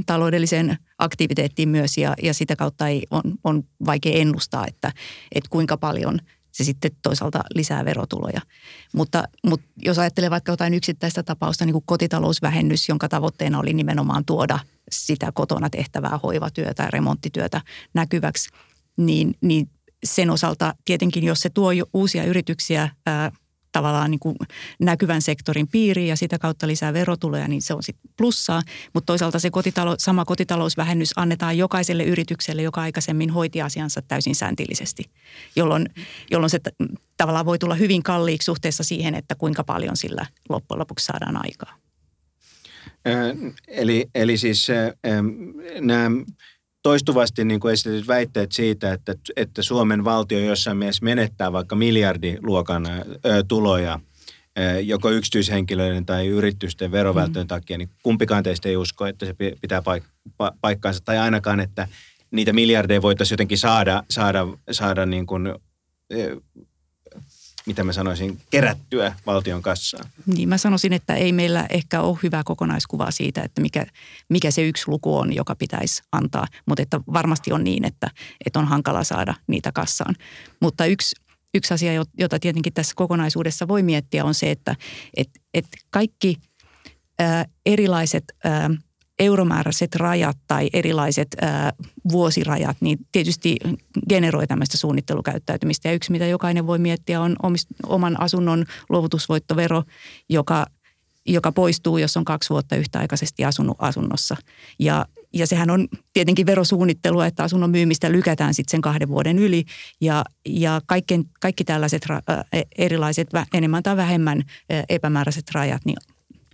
[0.05, 4.91] taloudelliseen aktiviteettiin myös ja, ja sitä kautta ei, on, on vaikea ennustaa, että,
[5.31, 6.19] että kuinka paljon
[6.51, 8.41] se sitten toisaalta lisää verotuloja.
[8.93, 14.25] Mutta, mutta jos ajattelee vaikka jotain yksittäistä tapausta, niin kuin kotitalousvähennys, jonka tavoitteena oli nimenomaan
[14.25, 14.59] tuoda
[14.91, 17.61] sitä kotona tehtävää hoivatyötä ja remonttityötä
[17.93, 18.49] näkyväksi,
[18.97, 19.69] niin, niin
[20.03, 23.31] sen osalta tietenkin, jos se tuo uusia yrityksiä ää,
[23.79, 24.35] tavallaan niin kuin
[24.79, 28.61] näkyvän sektorin piiriin ja sitä kautta lisää verotuloja, niin se on sitten plussaa.
[28.93, 35.03] Mutta toisaalta se kotitalo, sama kotitalousvähennys annetaan jokaiselle yritykselle, joka aikaisemmin hoiti asiansa täysin sääntillisesti,
[35.55, 35.89] jolloin,
[36.31, 36.59] jolloin se
[37.17, 41.75] tavallaan voi tulla hyvin kalliiksi suhteessa siihen, että kuinka paljon sillä loppujen lopuksi saadaan aikaa.
[43.67, 44.67] Eli, eli siis
[45.81, 46.11] nämä
[46.83, 52.85] toistuvasti niin kuin esitetyt väitteet siitä, että, että Suomen valtio jossain mielessä menettää vaikka miljardiluokan
[52.85, 53.99] ö, tuloja
[54.59, 57.47] ö, joko yksityishenkilöiden tai yritysten verovältön mm.
[57.47, 61.01] takia, niin kumpikaan teistä ei usko, että se pitää paik- pa- paikkaansa.
[61.05, 61.87] Tai ainakaan, että
[62.31, 65.55] niitä miljardeja voitaisiin jotenkin saada, saada, saada niin kuin,
[67.69, 70.05] mitä mä sanoisin, kerättyä valtion kassaan.
[70.25, 73.85] Niin mä sanoisin, että ei meillä ehkä ole hyvää kokonaiskuvaa siitä, että mikä,
[74.29, 76.47] mikä se yksi luku on, joka pitäisi antaa.
[76.65, 78.07] Mutta että varmasti on niin, että,
[78.45, 80.15] että on hankala saada niitä kassaan.
[80.61, 81.15] Mutta yksi,
[81.53, 84.75] yksi asia, jota tietenkin tässä kokonaisuudessa voi miettiä, on se, että
[85.17, 86.35] et, et kaikki
[87.19, 88.69] ää, erilaiset ää,
[89.19, 91.73] euromääräiset rajat tai erilaiset ää,
[92.11, 93.57] vuosirajat, niin tietysti
[94.09, 95.87] generoi tämmöistä suunnittelukäyttäytymistä.
[95.87, 99.83] Ja yksi, mitä jokainen voi miettiä, on omist, oman asunnon luovutusvoittovero,
[100.29, 100.65] joka
[101.25, 104.35] joka poistuu, jos on kaksi vuotta yhtäaikaisesti asunut asunnossa.
[104.79, 109.65] Ja, ja sehän on tietenkin verosuunnittelua, että asunnon myymistä lykätään sitten sen kahden vuoden yli.
[110.01, 114.43] Ja, ja kaikki, kaikki tällaiset ra- erilaiset enemmän tai vähemmän
[114.89, 115.97] epämääräiset rajat, niin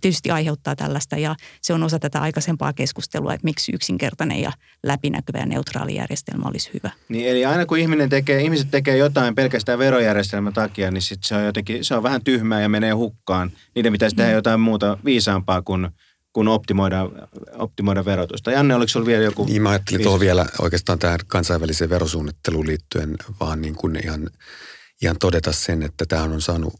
[0.06, 4.52] tietysti aiheuttaa tällaista ja se on osa tätä aikaisempaa keskustelua, että miksi yksinkertainen ja
[4.82, 6.90] läpinäkyvä ja neutraali järjestelmä olisi hyvä.
[7.08, 11.34] Niin, eli aina kun ihminen tekee, ihmiset tekee jotain pelkästään verojärjestelmän takia, niin sit se
[11.34, 13.52] on jotenkin, se on vähän tyhmää ja menee hukkaan.
[13.74, 14.34] Niiden pitäisi tehdä mm.
[14.34, 15.88] jotain muuta viisaampaa kuin
[16.32, 17.08] kun optimoida,
[17.58, 18.50] optimoida verotusta.
[18.50, 19.44] Janne, oliko sinulla vielä joku?
[19.44, 24.30] Niin, mä ajattelin tuohon vielä oikeastaan tähän kansainväliseen verosuunnitteluun liittyen vaan niin kuin ihan
[25.02, 26.74] ihan todeta sen, että tämä on saanut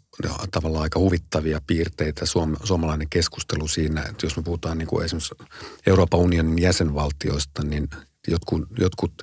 [0.51, 2.27] tavallaan aika huvittavia piirteitä.
[2.27, 5.35] Suom- suomalainen keskustelu siinä, että jos me puhutaan niin kuin esimerkiksi
[5.87, 7.89] Euroopan unionin jäsenvaltioista, niin
[8.29, 9.23] jotkut, jotkut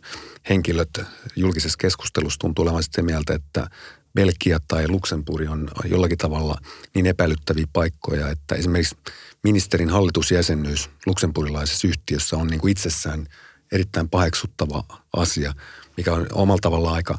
[0.49, 1.01] henkilöt
[1.35, 3.67] julkisessa keskustelussa tuntuu olevan sitä mieltä, että
[4.15, 6.57] Belgia tai Luxemburg on jollakin tavalla
[6.95, 8.95] niin epäilyttäviä paikkoja, että esimerkiksi
[9.43, 13.27] ministerin hallitusjäsenyys luxemburilaisessa yhtiössä on niin kuin itsessään
[13.71, 14.83] erittäin paheksuttava
[15.15, 15.53] asia,
[15.97, 17.17] mikä on omalla tavallaan aika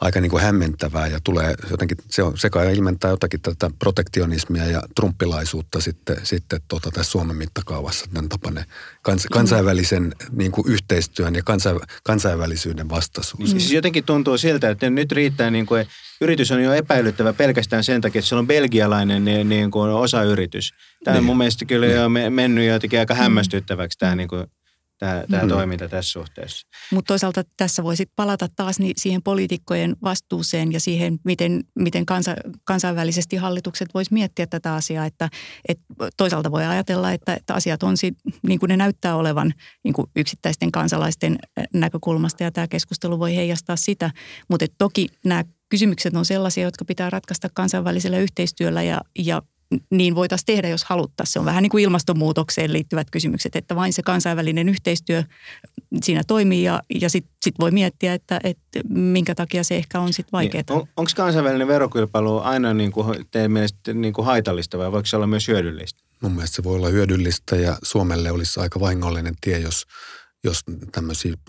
[0.00, 4.64] aika niin kuin hämmentävää ja tulee jotenkin, se, on, se kai ilmentää jotakin tätä protektionismia
[4.64, 8.64] ja trumpilaisuutta sitten, sitten tota, tässä Suomen mittakaavassa, tämän tapainen
[9.02, 9.28] kans, mm.
[9.32, 13.54] kansainvälisen niin kuin yhteistyön ja kansa, kansainvälisyyden vastaisuus.
[13.54, 13.58] Mm.
[13.58, 15.86] Siis jotenkin tuntuu siltä, että nyt riittää, niin kuin,
[16.20, 20.74] yritys on jo epäilyttävä pelkästään sen takia, että se on belgialainen niin, niin kuin osayritys.
[21.04, 21.26] Tämä on niin.
[21.26, 21.96] mun mielestä kyllä niin.
[21.96, 24.46] jo mennyt jotenkin aika hämmästyttäväksi tämä niin kuin
[24.98, 25.48] tämä, tämä mm.
[25.48, 26.66] toiminta tässä suhteessa.
[26.92, 32.34] Mutta toisaalta tässä voisi palata taas siihen poliitikkojen vastuuseen ja siihen, miten, miten kansa,
[32.64, 35.06] kansainvälisesti hallitukset voisi miettiä tätä asiaa.
[35.06, 35.28] Että,
[35.68, 35.80] et
[36.16, 40.10] toisaalta voi ajatella, että, että asiat on sit, niin kuin ne näyttää olevan niin kuin
[40.16, 41.38] yksittäisten kansalaisten
[41.74, 44.10] näkökulmasta ja tämä keskustelu voi heijastaa sitä.
[44.50, 49.42] Mutta toki nämä kysymykset on sellaisia, jotka pitää ratkaista kansainvälisellä yhteistyöllä ja, ja
[49.90, 51.32] niin voitaisiin tehdä, jos haluttaisiin.
[51.32, 55.22] Se on vähän niin kuin ilmastonmuutokseen liittyvät kysymykset, että vain se kansainvälinen yhteistyö
[56.02, 60.12] siinä toimii ja, ja sitten sit voi miettiä, että, että minkä takia se ehkä on
[60.12, 60.64] sitten vaikeaa.
[60.68, 65.06] Niin, on, Onko kansainvälinen verokilpailu aina niin kuin teidän mielestä niin kuin haitallista vai voiko
[65.06, 66.02] se olla myös hyödyllistä?
[66.22, 69.86] Mun mielestä se voi olla hyödyllistä ja Suomelle olisi aika vahingollinen tie, jos,
[70.44, 70.60] jos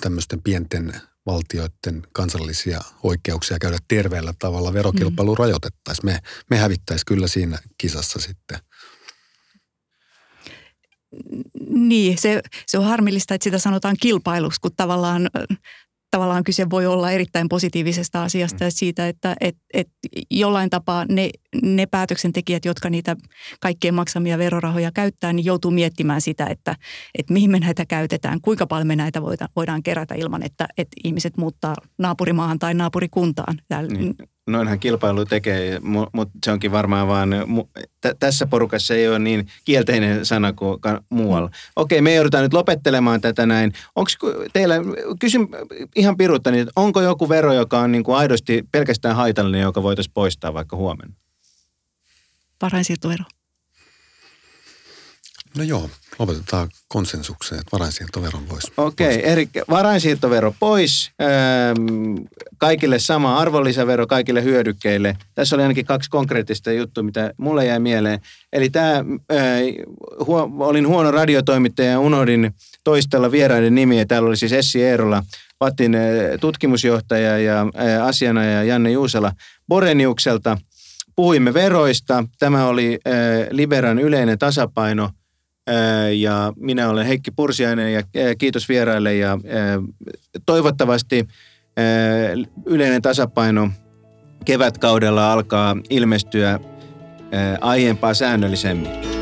[0.01, 0.93] tämmöisten pienten
[1.26, 5.39] valtioiden kansallisia oikeuksia käydä terveellä tavalla verokilpailu mm.
[5.39, 6.05] rajoitettaisiin.
[6.05, 8.59] Me, me hävittäisiin kyllä siinä kisassa sitten.
[11.70, 15.30] Niin, se, se on harmillista, että sitä sanotaan kilpailuksi, kun tavallaan
[16.12, 19.89] tavallaan kyse voi olla erittäin positiivisesta asiasta ja siitä, että et, et
[20.32, 21.30] jollain tapaa ne,
[21.64, 23.16] ne päätöksentekijät, jotka niitä
[23.60, 26.76] kaikkien maksamia verorahoja käyttää, niin joutuu miettimään sitä, että,
[27.18, 30.95] että mihin me näitä käytetään, kuinka paljon me näitä voidaan, voidaan kerätä ilman, että, että
[31.03, 33.62] ihmiset muuttaa naapurimaahan tai naapurikuntaan.
[33.97, 34.16] Niin
[34.52, 35.80] noinhan kilpailu tekee,
[36.14, 37.30] mutta se onkin varmaan vaan,
[38.20, 40.80] tässä porukassa ei ole niin kielteinen sana kuin
[41.10, 41.50] muualla.
[41.76, 43.74] Okei, me joudutaan nyt lopettelemaan tätä näin.
[43.95, 44.10] Onko
[44.54, 44.76] teillä,
[45.20, 45.47] kysyn
[45.95, 50.14] ihan piruutta, niin onko joku vero, joka on niin kuin aidosti pelkästään haitallinen, joka voitaisiin
[50.14, 51.16] poistaa vaikka huomenna?
[52.62, 53.24] Varainsiirtovero.
[55.60, 55.89] No joo,
[56.20, 61.12] lopetetaan konsensukseen, että varainsiirtoveron voisi Okei, okay, eli varainsiirtovero pois,
[62.57, 65.18] kaikille sama arvonlisävero kaikille hyödykkeille.
[65.36, 68.20] Tässä oli ainakin kaksi konkreettista juttua, mitä mulle jäi mieleen.
[68.53, 69.05] Eli tämä,
[70.60, 74.05] olin huono radiotoimittaja ja unohdin toistella vieraiden nimiä.
[74.05, 75.24] Täällä oli siis Essi Eerola,
[75.60, 75.97] Vatin
[76.41, 77.66] tutkimusjohtaja ja
[78.03, 79.32] asianajaja Janne Juusela
[79.68, 80.57] Boreniukselta.
[81.16, 82.24] Puhuimme veroista.
[82.39, 82.99] Tämä oli
[83.51, 85.10] Liberan yleinen tasapaino–
[86.13, 88.03] ja minä olen Heikki Pursiainen ja
[88.38, 89.38] kiitos vieraille ja
[90.45, 91.28] toivottavasti
[92.65, 93.70] yleinen tasapaino
[94.46, 96.59] kevätkaudella alkaa ilmestyä
[97.62, 99.18] aiempaa säännöllisemmin.